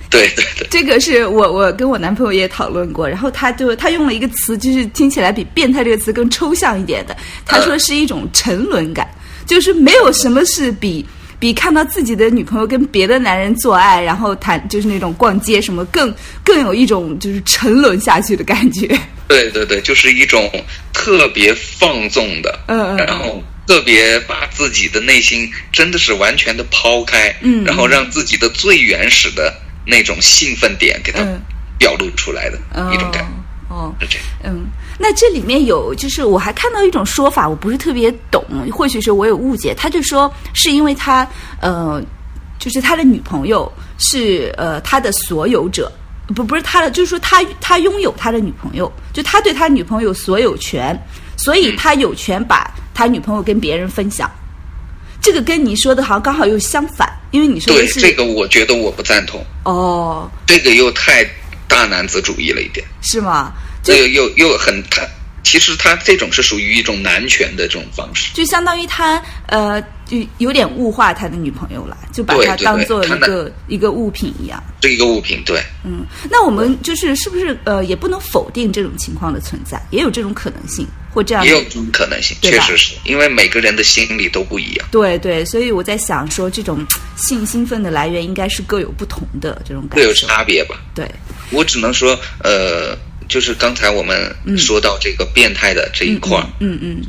[0.10, 0.66] 对对对。
[0.70, 7.16] 这个是我我跟我男朋友也讨论过，然后他就他用了一个词，就是听起来比“变态”这个词更抽象一点的。
[7.44, 9.08] 他说是一种沉沦感，
[9.46, 11.04] 就是没有什么是比
[11.38, 18.86] 比看到自己的女朋友跟别的男人做爱，然后谈就是那种逛街什么更更有一种就是沉沦下去的感觉。
[19.28, 20.50] 对对对，就是一种
[20.92, 29.52] 特别放纵的，嗯嗯嗯然后特别把自己的内心真的是完全的抛开，嗯然后让自己的最原始的
[29.84, 31.40] 那种兴奋点给它嗯
[31.78, 32.58] 表露出来的
[32.92, 33.94] 一种感觉，哦。
[34.00, 34.26] 是这样。
[34.44, 34.66] 嗯，
[34.98, 39.74] 那这里面有，就是我还看到一种说法，我不是特别懂，或许是我有误解。
[39.74, 41.26] 他就说是因为他
[41.60, 42.02] 呃，
[42.58, 45.90] 就是他的女朋友是呃他的所有者，
[46.34, 50.98] 不不是他的，就是说他他拥有他的女朋友，就他对他女朋友所有权，
[51.36, 54.30] 所以他有权把他女朋友跟别人分享。
[55.24, 61.26] 这个跟你说的好像刚好又相反，因为你说的是对这个，我觉得我不赞同，哦，这个又太
[61.66, 63.50] 大男子主义了一点，是吗？
[63.82, 65.00] 这个又又很他，
[65.44, 68.32] 其实他这种是属于一种男权的这种方式。
[68.34, 74.62] 就相当于他呃，就有点物化他的女朋友了，就把她当做一个一个物品一样。
[74.82, 84.86] 是一个物品，对，嗯，那我们就是是不是呃，也不能否定这种情况的存在，也有这种可能性，或这样也有这种可能性，确实是因为每个人的心理都不一样。
[84.90, 86.84] 对对，所以我在想说，这种
[87.16, 90.12] 性兴奋的来源应该是各有不同的这种感各有。
[90.12, 90.78] 差别吧。
[90.94, 91.10] 对，
[91.50, 92.94] 我只能说，呃，
[93.28, 97.02] 就是刚才我们说到这个变态的这一块儿，嗯嗯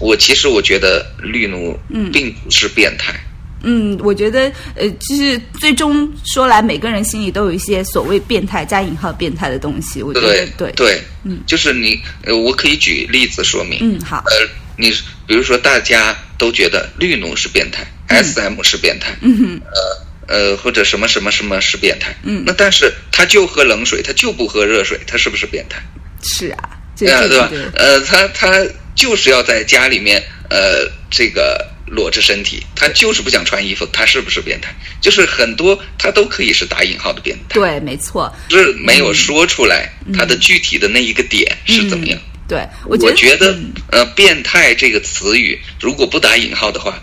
[0.00, 1.78] 我其实我觉得绿奴
[2.12, 3.14] 并不是变态，
[3.62, 10.02] 嗯，我觉得呃，就是最终说来，每个人心里都有一些所谓变态加引号变态的东西。
[10.02, 14.22] 我觉得对对，对，嗯，就是你，呃，我可以举例子说明，嗯好。
[14.26, 14.90] 呃，你
[15.26, 25.82] 比如说大家都觉得绿奴是变态、s m 是变态，嗯哼，呃呃，或者什么什么什么是变态，嗯那但是他就喝冷水，他就不喝热水，他是不是变态？
[26.22, 27.50] 是啊，这对啊，对吧？
[27.74, 28.64] 呃，他他
[28.94, 34.72] 就是要在家里面，呃，这个裸着身体，他就是不想穿衣服，他是不是变态？
[35.00, 38.32] 就是很多他都可以是打引号的变态，对，没错。
[38.48, 42.16] 只是没有说出来他的具体的那一个点是怎么样。
[42.46, 47.00] 对，我觉得，我觉得嗯，呃，变态这个词语如果不打引号的话，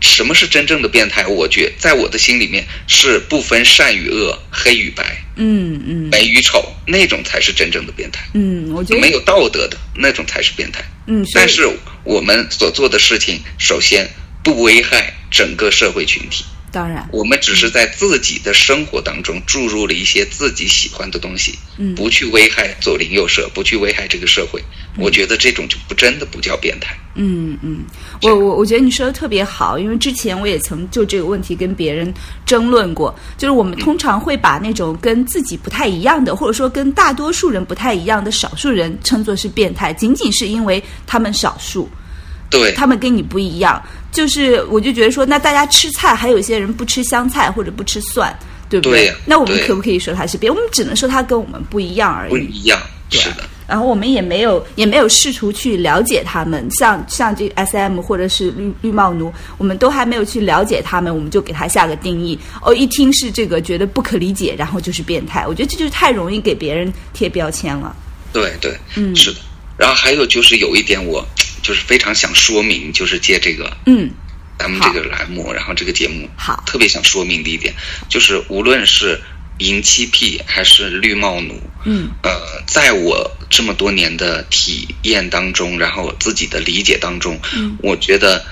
[0.00, 1.26] 什么是真正的变态？
[1.26, 8.24] 我觉在我的心里面是不分善与恶、黑与白、嗯嗯美与丑，那种才是真正的变态。
[8.34, 10.84] 嗯，我觉得没有道德的那种才是变态。
[11.06, 11.68] 嗯，但是
[12.04, 14.08] 我们所做的事情，首先
[14.44, 21.94] 不危害整个社会群体，当然，我们只是在自己的生活当中注入了一些自己喜欢的东西，嗯。
[21.94, 24.62] 不去危害左邻右舍，不去危害这个社会。
[24.96, 26.96] 我觉得这种就不真的不叫变态。
[27.14, 27.80] 嗯嗯，
[28.22, 32.12] 我我我觉得你说的特别好，因为之前我也曾就这个问题跟别人
[32.46, 41.88] 争论过，就是我们通常会把那种跟自己不太一样的，或者说跟大多数人不太一样的少数人称作是变态，仅仅是因为他们少数，
[42.50, 43.82] 对，他们跟你不一样。
[44.10, 48.36] 就是我就觉得说，那大家吃菜，还有一些人不吃香菜或者不吃蒜，
[48.68, 50.50] 对不对呀那我们可不可以说他是别？
[50.50, 52.30] 我们只能说他跟我们不一样而已。
[52.30, 52.80] 不一样，
[53.10, 53.44] 对是的。
[53.68, 62.36] 然后我们也没有也没有试图去了解他们，像像这 S M 或者是绿绿帽奴，我们都还没有去了解他们，我们就给他下个定义。
[62.62, 65.46] 哦，一听是这个觉得不可理解，然后就是变态。
[65.46, 67.94] 我觉得这就是太容易给别人贴标签了。
[68.32, 69.40] 对对，嗯是的。
[69.76, 71.22] 然后还有就是有一点我
[71.62, 74.10] 就是非常想说明，就是借这个嗯
[74.58, 76.62] 咱们这个栏目，然后这个节目，好。
[76.66, 77.74] 特别想说明的一点，
[78.08, 79.20] 就是无论是
[79.58, 82.10] 银七癖还是绿帽奴，嗯。
[82.22, 87.76] 呃，在我这么多年的体验当中，然后自己的理解当中，嗯。
[87.82, 88.44] 我觉得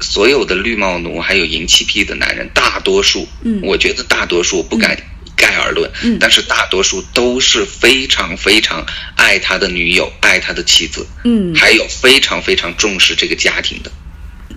[0.00, 3.60] 所有的绿帽奴还有银七癖的男人，大多数，嗯。
[3.62, 4.96] 我觉得大多数不敢、
[5.36, 8.84] 概而论，嗯但是大多数都是非常非常
[9.16, 13.90] 爱他的女友，爱他的妻子，嗯还有非常非常重视这个家庭的。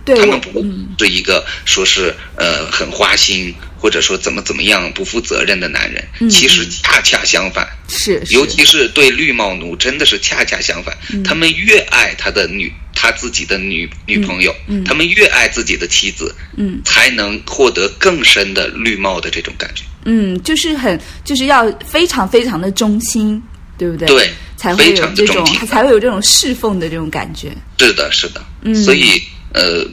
[0.04, 0.64] 对他们不
[1.00, 6.08] 是一个说是呃很花心，或者说怎么怎么样不负责任的男人。
[6.20, 10.96] 嗯其实恰恰相反，是是尤其是对绿帽奴，真的是恰恰相反。
[11.12, 14.56] 嗯他们越爱他的女，他自己的女女朋友，
[14.86, 19.82] 他们越爱自己的妻子，嗯才能获得更深的绿帽的这种感觉。
[20.06, 23.42] 嗯，就是很就是要非常非常的忠心，
[23.78, 24.08] 对不对？
[24.08, 27.52] 对才会有这种才会有这种侍奉的这种感觉。
[27.78, 28.42] 是的，是的。
[28.62, 29.22] 嗯所以
[29.54, 29.86] 呃，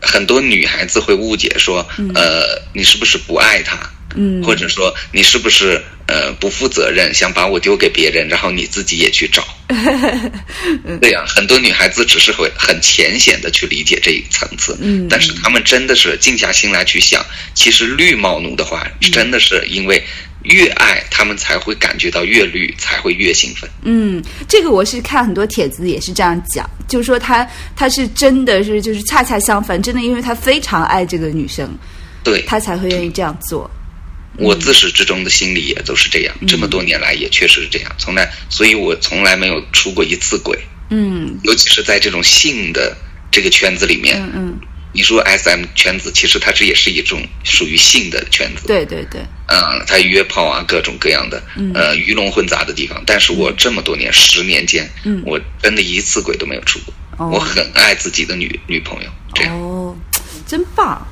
[0.00, 1.84] 很多女孩子会误解说，
[2.14, 3.78] 呃，你是不是不爱他？
[4.14, 9.44] 嗯或者说你是不是呃不负责任，想把我丢给别人，然后你自己也去找？
[11.00, 20.02] 对呀、很多女孩子只是会很浅显的去理解这一层次，嗯但是她们真的是静下心来去想，其实绿帽奴的话，嗯真的是因为
[20.42, 23.68] 越爱，他们才会感觉到越绿，才会越兴奋。
[23.82, 31.74] 嗯，这个我是看很多帖子也是这样讲，就是说他他是真的是就是恰恰相反，真的因为他非常爱这个女生，
[32.22, 33.68] 对，他才会愿意这样做。
[34.36, 40.58] 我自始至终的心里也都是这样，这么多年来也确实是这样，从来，所以我从来没有出过一次轨，
[40.90, 42.96] 嗯尤其是在这种性的
[43.30, 44.60] 这个圈子里面，嗯嗯，
[44.92, 53.02] 你说 S M 圈子，其实它这也是一种属于性的圈子，对对对，嗯，它约炮啊，各种各样的，嗯呃，鱼龙混杂的地方。
[53.06, 56.94] 但是我这么多年，十年间，嗯我真的一次轨都没有出过。
[57.16, 59.56] 哦我很爱自己的女女朋友，这样。
[59.56, 59.96] 哦，
[60.48, 61.06] 真棒！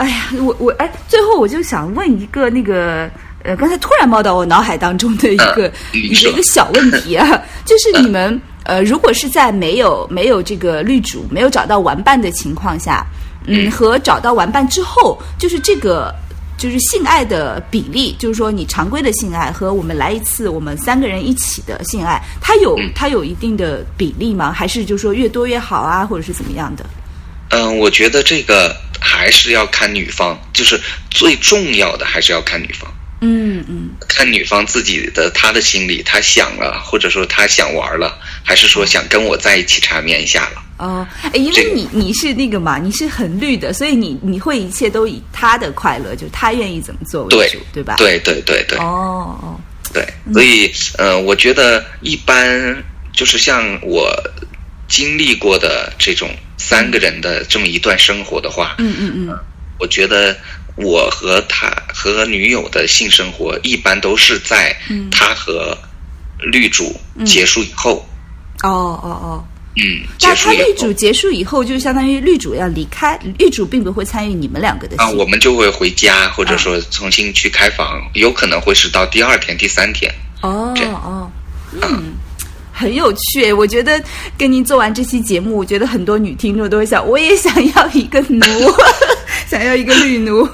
[0.00, 3.08] 哎呀，我我哎，最后我就想问一个那个。
[3.42, 7.26] 呃，刚才突然冒到我脑海当中的一个、一个一个小问题啊，
[7.64, 13.02] 就是你们呃，如果是在没有没有这个绿主没有找到玩伴的情况下，
[13.46, 16.14] 嗯，嗯和找到玩伴之后，就是这个
[16.58, 24.52] 就是性爱的比例，就是说你常规的性爱和我们来一次我们三个人一起的性爱，它有、嗯它有一定的比例吗？
[24.52, 26.84] 还是就是说越多越好啊，或者是怎么样的？
[27.50, 30.80] 嗯，我觉得这个还是要看女方，就是
[31.10, 32.92] 最重要的还是要看女方。
[33.20, 33.90] 嗯嗯。
[34.08, 40.62] 看女方自己的她的心理，她想了，或者说她想玩了，还是说想跟我在一起缠绵一下了？
[40.78, 47.96] 哦，哎，因为你你是那个嘛，你是很绿的，所以你你会一切都以他的快乐，就是他愿意怎么做为对主，对吧？。
[47.98, 49.60] 对对对对哦哦，
[49.92, 52.82] 对，所以呃，我觉得一般
[53.12, 54.10] 就是像我
[54.90, 56.28] 经历过的这种
[56.58, 59.38] 三个人的这么一段生活的话，嗯嗯嗯，
[59.78, 60.36] 我觉得
[60.76, 64.76] 我和他和女友的性生活一般都是在
[65.10, 65.78] 他和
[66.38, 68.04] 绿主结束以后，
[68.64, 69.44] 哦哦哦。
[69.76, 70.62] 嗯，那结束以后。
[70.62, 80.12] 他绿主结束以后，就相当于绿主要离开，绿主并不会参与你们两个的啊，我们就会回家，或者啊说重新去开房，有可能会是到第二天、第三天。
[80.42, 80.74] 哦
[81.04, 81.30] 哦，
[81.82, 82.14] 嗯，
[82.80, 83.52] 很有趣。
[83.52, 84.02] 我觉得
[84.38, 88.44] 跟您做完这期节目，我觉得很多女听众都会想，我也想要一个奴，
[89.46, 90.48] 想要一个绿奴，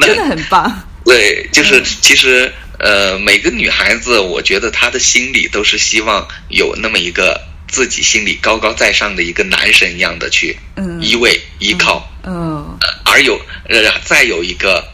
[0.00, 0.70] 真的很棒。
[1.06, 13.40] 对，嗯就是其实呃，每个女孩子，我觉得她的心里都是希望有那么一个自己心里高高在上的一个男神一样的去嗯依偎、依靠，嗯呃而有
[13.70, 14.84] 呃再有一个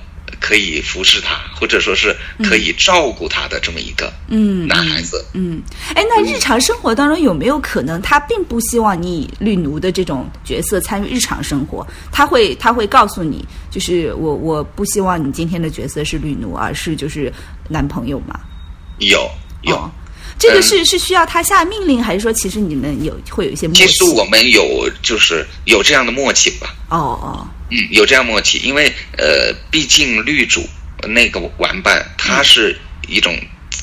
[0.44, 5.24] 可以服侍他，或者说是可以照顾他的这么一个嗯男孩子。
[5.32, 5.62] 嗯，
[5.94, 11.86] 哎，那日常生活当中有没有可能他并不希望你以绿奴的这种角色参与日常生活？
[12.12, 17.32] 他会他会告诉你，就是我我不希望你今天的角色是绿奴，而是就是
[17.70, 18.38] 男朋友吗？
[18.98, 19.26] 有
[19.62, 19.74] 有。
[19.76, 19.90] 哦，
[20.38, 23.86] 这个嗯是、是需要他下命令，还是说其实你们有会有一些默契？
[23.86, 30.68] 其实我们有就是有这样的默契吧，哦哦，嗯，有这样默契，因为呃，毕竟绿主
[31.08, 33.36] 那个玩伴，他是一种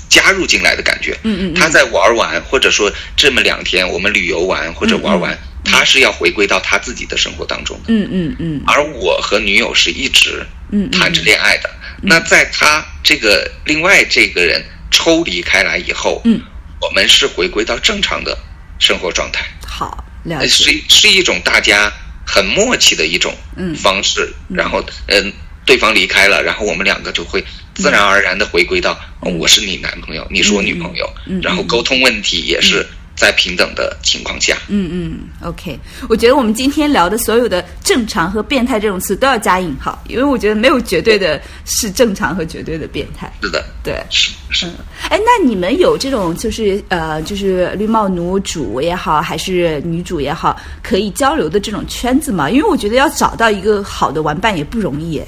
[0.10, 1.54] 加入进来的感觉，嗯嗯嗯。
[1.54, 8.64] 他在玩完，或者说这么两天我们旅游完或者玩完，他是要回归到他自己的生活当中的，嗯嗯嗯。
[8.66, 10.46] 而我和女友是一直
[10.92, 11.70] 谈着恋爱的，
[12.02, 16.42] 那在他这个另外这个人抽离开来以后，嗯，
[16.80, 18.38] 我们是回归到正常的
[18.80, 19.46] 生活状态。
[19.66, 20.48] 好了解。
[20.48, 21.92] 是是一种大家
[22.34, 23.76] 很默契的一种嗯。
[23.76, 25.34] 方式，然后嗯、
[25.66, 27.44] 对方离开了，然后我们两个就会
[27.76, 31.14] 自然而然的回归到、哦我是你男朋友，你是我女朋友，
[31.44, 35.78] 然后沟通问题也是在平等的情况下，嗯嗯，OK，
[36.10, 43.32] 我觉得我们今天聊的所有的正常和变态这种词都要加引号，因为我觉得没有绝对的是正常和绝对的变态。
[43.42, 44.66] 是的，对，是是。
[45.10, 52.50] 哎，那你们有这种就是呃，就是绿帽奴主也好，还是女主也好，可以交流的这种圈子吗？
[52.50, 55.28] 因为我觉得要找到一个好的玩伴也不容易哎。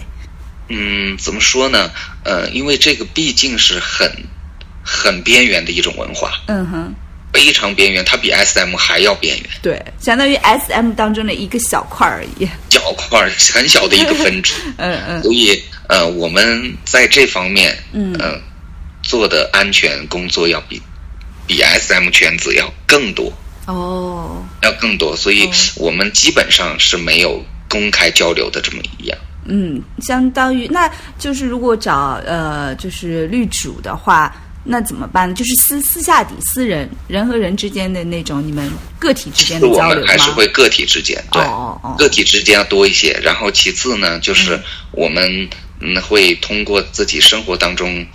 [0.69, 1.91] 嗯，怎么说呢？
[2.23, 4.09] 呃，因为这个毕竟是很
[4.81, 6.93] 很边缘的一种文化，嗯哼，
[7.33, 12.47] 非常边缘，它比 SM 还要边缘，对，相当于 S M 当中的一个小块而已。
[12.69, 14.53] 小块 很小的一个分支。
[14.77, 18.39] 嗯嗯所以呃，我们在这方面，嗯呃
[19.01, 20.81] 做的安全工作要比
[21.47, 23.33] 比 SM 圈子要更多，
[23.65, 29.17] 哦，要更多，所以哦我们基本上是没有公开交流的这么一样。
[29.45, 35.29] 嗯，相当于那就是如果找呃就是绿主的话，那怎么办？
[35.29, 35.35] 呢？
[35.35, 41.95] 就是私私下底私人人和人之间的那种你们个体之间的我交流还是会个体之间，对，哦哦哦。
[41.97, 43.19] 个体之间要多一些。
[43.21, 44.59] 然后其次呢，就是
[44.91, 45.49] 我们
[45.81, 48.05] 嗯会通过自己生活当中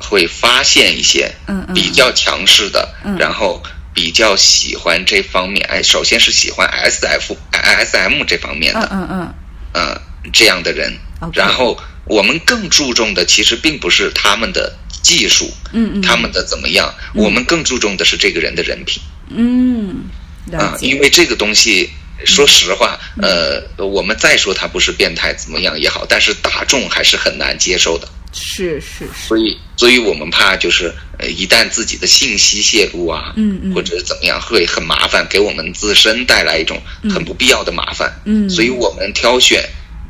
[0.00, 1.74] 会发现一些嗯嗯。
[1.74, 3.16] 比较强势的，嗯。
[3.18, 9.34] 然后比较喜欢这方面，哎，首先是喜欢 S F S M 这方面嗯的，嗯嗯
[9.74, 10.00] 呃，
[10.32, 10.96] 这样的人。
[11.34, 14.72] 然后我们更注重的其实并不是他们的
[15.02, 16.02] 技术，嗯嗯。
[16.02, 19.02] 他们的怎么样，我们更注重的是这个人的人品。
[19.30, 20.04] 嗯，
[20.52, 21.90] 啊，因为这个东西，
[22.24, 28.08] 说实话，呃，我们再说他不是变态怎么样也好，但是大众还是很难接受的。
[28.32, 33.74] 是是是，所以，所以我们怕就是，呃，一旦自己的信息泄露啊，嗯嗯。
[33.74, 36.80] 或者怎么样，会很麻烦，给我们自身带来一种
[37.10, 38.12] 很不必要的麻烦。
[38.26, 38.48] 嗯。
[38.48, 39.62] 所以我们挑选，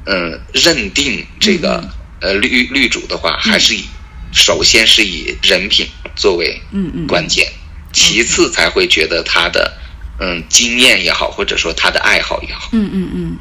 [0.07, 1.91] 嗯、认定这个、嗯。
[2.21, 3.85] 呃绿绿主的话，还是以、
[4.33, 7.47] 首先是以人品作为嗯嗯关键，
[7.93, 9.77] 其次才会觉得他的
[10.21, 12.69] 嗯经验也好，或者说他的爱好也好。
[12.73, 13.37] 嗯嗯嗯，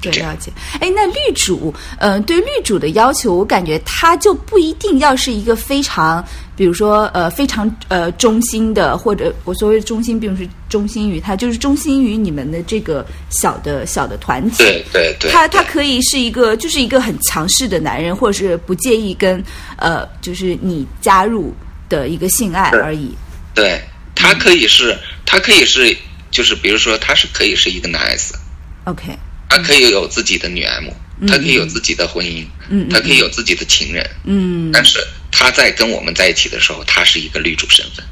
[0.00, 0.52] 对，了解。
[0.80, 6.24] 哎，那绿主，呃，对绿主的要求，我感觉他就不一定要是一个非常，
[6.54, 14.58] 比如说呃非常呃忠心的，或者我所谓的忠心，并不是忠心于他，就是忠心于你们的这个小的小的团体。
[14.58, 19.42] 对对对，他他可以是一个，就是一个很强势的男人，或者是不介意跟
[19.76, 21.54] 呃，就是你加入
[21.88, 23.14] 的一个性爱而已。
[23.54, 23.80] 对
[24.14, 25.96] 他可以是，他可以是，
[26.30, 29.18] 就是比如说他是可以是一个男 S，OK，
[29.56, 30.90] 他可以有自己的女 M，
[31.26, 34.70] 他可以有自己的婚姻，嗯嗯他可以有自己的情人，嗯。
[34.72, 34.98] 但是
[35.30, 38.04] 他在跟我们在一起的时候，他是一个绿主身份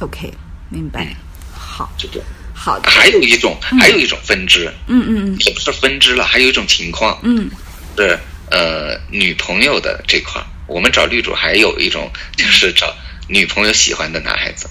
[0.00, 0.32] ，，OK，
[0.68, 1.14] 明白。
[1.54, 2.28] 好，就这样。
[2.54, 5.36] 好的，还有一种，还有一种分支，嗯嗯嗯。
[5.40, 7.18] 也不是分支了，还有一种情况。
[7.22, 7.50] 嗯。
[7.96, 8.18] 是
[8.50, 12.94] 呃女朋友的这块儿，我们找绿主还有一种就是找
[13.28, 14.68] 女朋友喜欢的男孩子，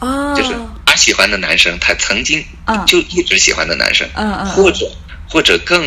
[0.00, 0.56] 哦，就是
[0.86, 2.84] 他喜欢的男生，他曾经嗯。
[2.86, 4.46] 就一直喜欢的男生，嗯嗯嗯。
[4.50, 4.90] 或者
[5.34, 5.82] 或者更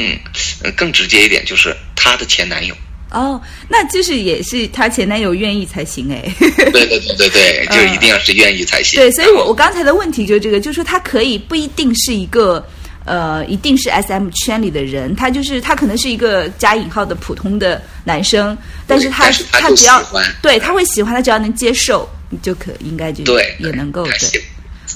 [0.62, 2.76] 呃更直接一点，就是她的前男友。
[3.12, 6.22] 哦，那就是也是她前男友愿意才行哎。
[6.38, 9.00] 对对对对对，就一定要是愿意才行。
[9.00, 12.62] 对，所以我我刚才的问题就是这个，就是说他可以不一定是一个
[13.06, 20.04] 呃，一定是 S M 圈里的人，他就是他可能是一个加引号的普通的男生，但是他他就只要
[20.42, 24.42] 对他会喜欢，他只要能接受，你就可应该就对也能够对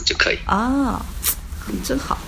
[0.03, 0.37] 就可以。
[0.43, 1.01] 啊，
[1.85, 2.19] 真好。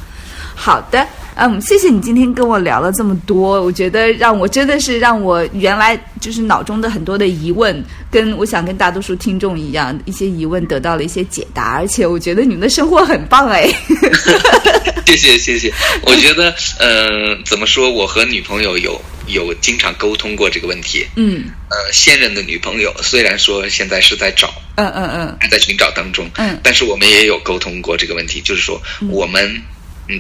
[0.56, 1.06] 好的，
[1.36, 13.68] 嗯，谢谢你今天跟我聊了这么多，我觉得让我真的是让我原来就是脑中的很多的疑问，跟我想跟大多数听众一样，一些疑问得到了一些解答，而且我觉得你们的生活很棒哎。
[15.06, 15.72] 谢谢谢谢，
[16.02, 21.06] 我觉得呃，怎么说，我和女朋友有有经常沟通过这个问题。
[21.16, 21.46] 嗯。
[21.70, 25.38] 呃，现任的女朋友虽然说现在是在找，嗯嗯嗯。
[25.40, 26.58] 还在寻找当中，嗯。
[26.64, 29.62] 但是我们也有沟通过这个问题，就是说我们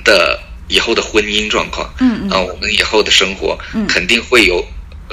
[0.03, 4.66] 的以后的婚姻状况，嗯嗯啊、我们以后的生活，嗯肯定会有，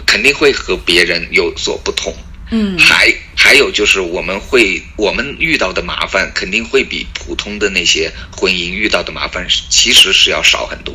[0.07, 2.15] 肯定会和别人有所不同。
[2.53, 10.93] 嗯还还有就是我们会我们遇到的麻烦肯定会比普通的那些婚姻遇到的麻烦是其实是要少很多。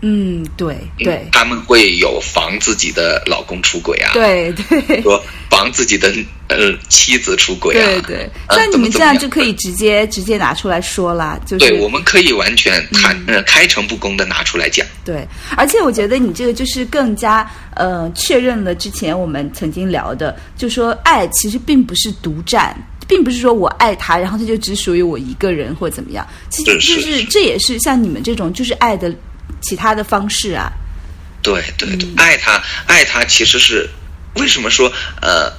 [0.00, 1.26] 嗯，对对。
[1.32, 5.00] 他们会有防自己的老公出轨啊，，对对。
[5.02, 6.12] 说防自己的
[6.48, 14.86] 呃妻子出轨啊，对对，呃像你们这样就可以直接直接拿出来说啦，就是对，我们可以完全坦呃开诚布公的拿出来讲。
[15.04, 15.26] 对，
[15.56, 22.76] 而且我觉得你这个就是更加呃确认了之前我们曾经聊的，就说爱其实并不是独占，
[23.08, 26.26] 并不是说我爱他，然后他就只属于我一个人或怎么样。
[26.50, 27.24] 其实是就是是。
[27.24, 29.14] 这也是像你们这种就是爱的
[29.64, 30.70] 其他的方式啊。
[31.42, 32.14] 对对对，嗯。
[32.16, 33.88] 爱他爱他其实是
[34.34, 35.52] 为什么说呃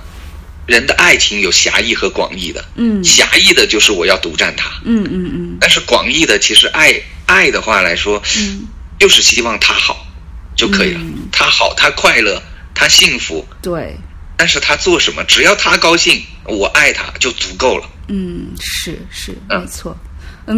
[0.66, 2.64] 人的爱情有狭义和广义的？
[2.76, 3.04] 嗯。
[3.04, 5.58] 狭义的就是我要独占他，嗯嗯嗯。
[5.60, 8.68] 但是广义的其实爱爱的话来说，嗯，
[9.00, 10.08] 就是希望他好
[10.56, 11.28] 就可以了，嗯。
[11.32, 12.42] 他好他快乐
[12.74, 13.96] 他幸福，对，
[14.38, 17.90] 但是他做什么只要他高兴，我爱他就足够了。
[18.08, 19.62] 嗯是是嗯。
[19.62, 19.96] 没错。
[20.02, 20.06] 嗯，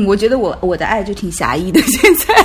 [0.05, 2.35] 我觉得我我的爱就挺狭义的，现在。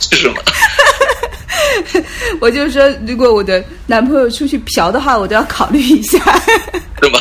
[0.00, 0.42] 是什么？
[2.40, 6.18] 我就说，如果我的男朋友出去嫖的话，我都要考虑一下。
[7.02, 7.20] 是吗？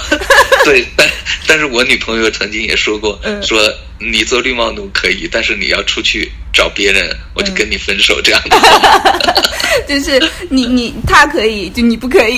[0.65, 1.07] 对，但
[1.47, 3.59] 但是我女朋友曾经也说过，嗯说
[3.99, 9.43] 你做绿帽奴可以，但是你要出去找别人，我嗯就跟你分手这样的。
[9.87, 12.37] 就是你你他可以，就你不可以。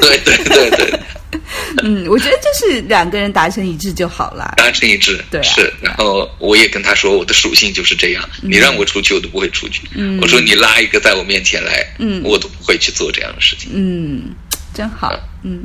[0.00, 1.00] 对对对对，
[1.82, 4.54] 嗯，我觉得就是两个人达成一致就好了。
[4.56, 5.22] 达成一致。
[5.30, 5.72] 对啊是。
[5.80, 9.82] 然后我也跟他说，我的属性就是这样，你让我出去，我都不会出去。
[9.94, 13.70] 嗯我说你拉一个在我面前来，嗯我都不会去做这样的事情。
[13.74, 14.34] 嗯，
[14.74, 15.12] 真好。
[15.44, 15.64] 嗯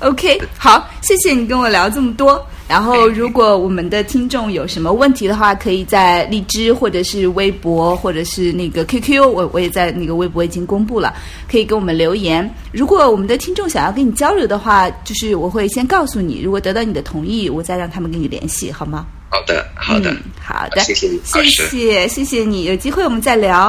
[0.00, 2.44] ，OK，好，谢谢你跟我聊这么多。
[2.68, 11.14] 然后，如果我们的听众有什么问题的话，可以在荔枝或者是微博或者是那个 QQ，我我也在那个微博已经公布了，
[11.50, 12.54] 可以给我们留言。
[12.70, 19.06] 如果我们的听众想要跟你交流的话，就是我会先告诉你，如果得到你的同意，我再让他们跟你联系，好吗？
[19.30, 23.68] 好的，好的，嗯，好的，谢谢你谢谢，谢谢你，有机会我们再聊。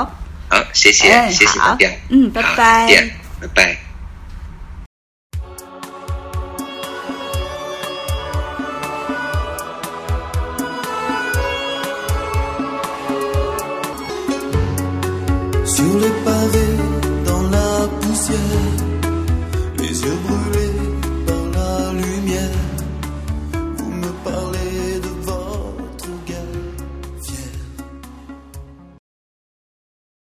[0.49, 1.89] 好，谢谢，哎谢谢好大家。
[2.09, 3.88] 嗯拜拜拜拜。
[15.79, 16.38] tulip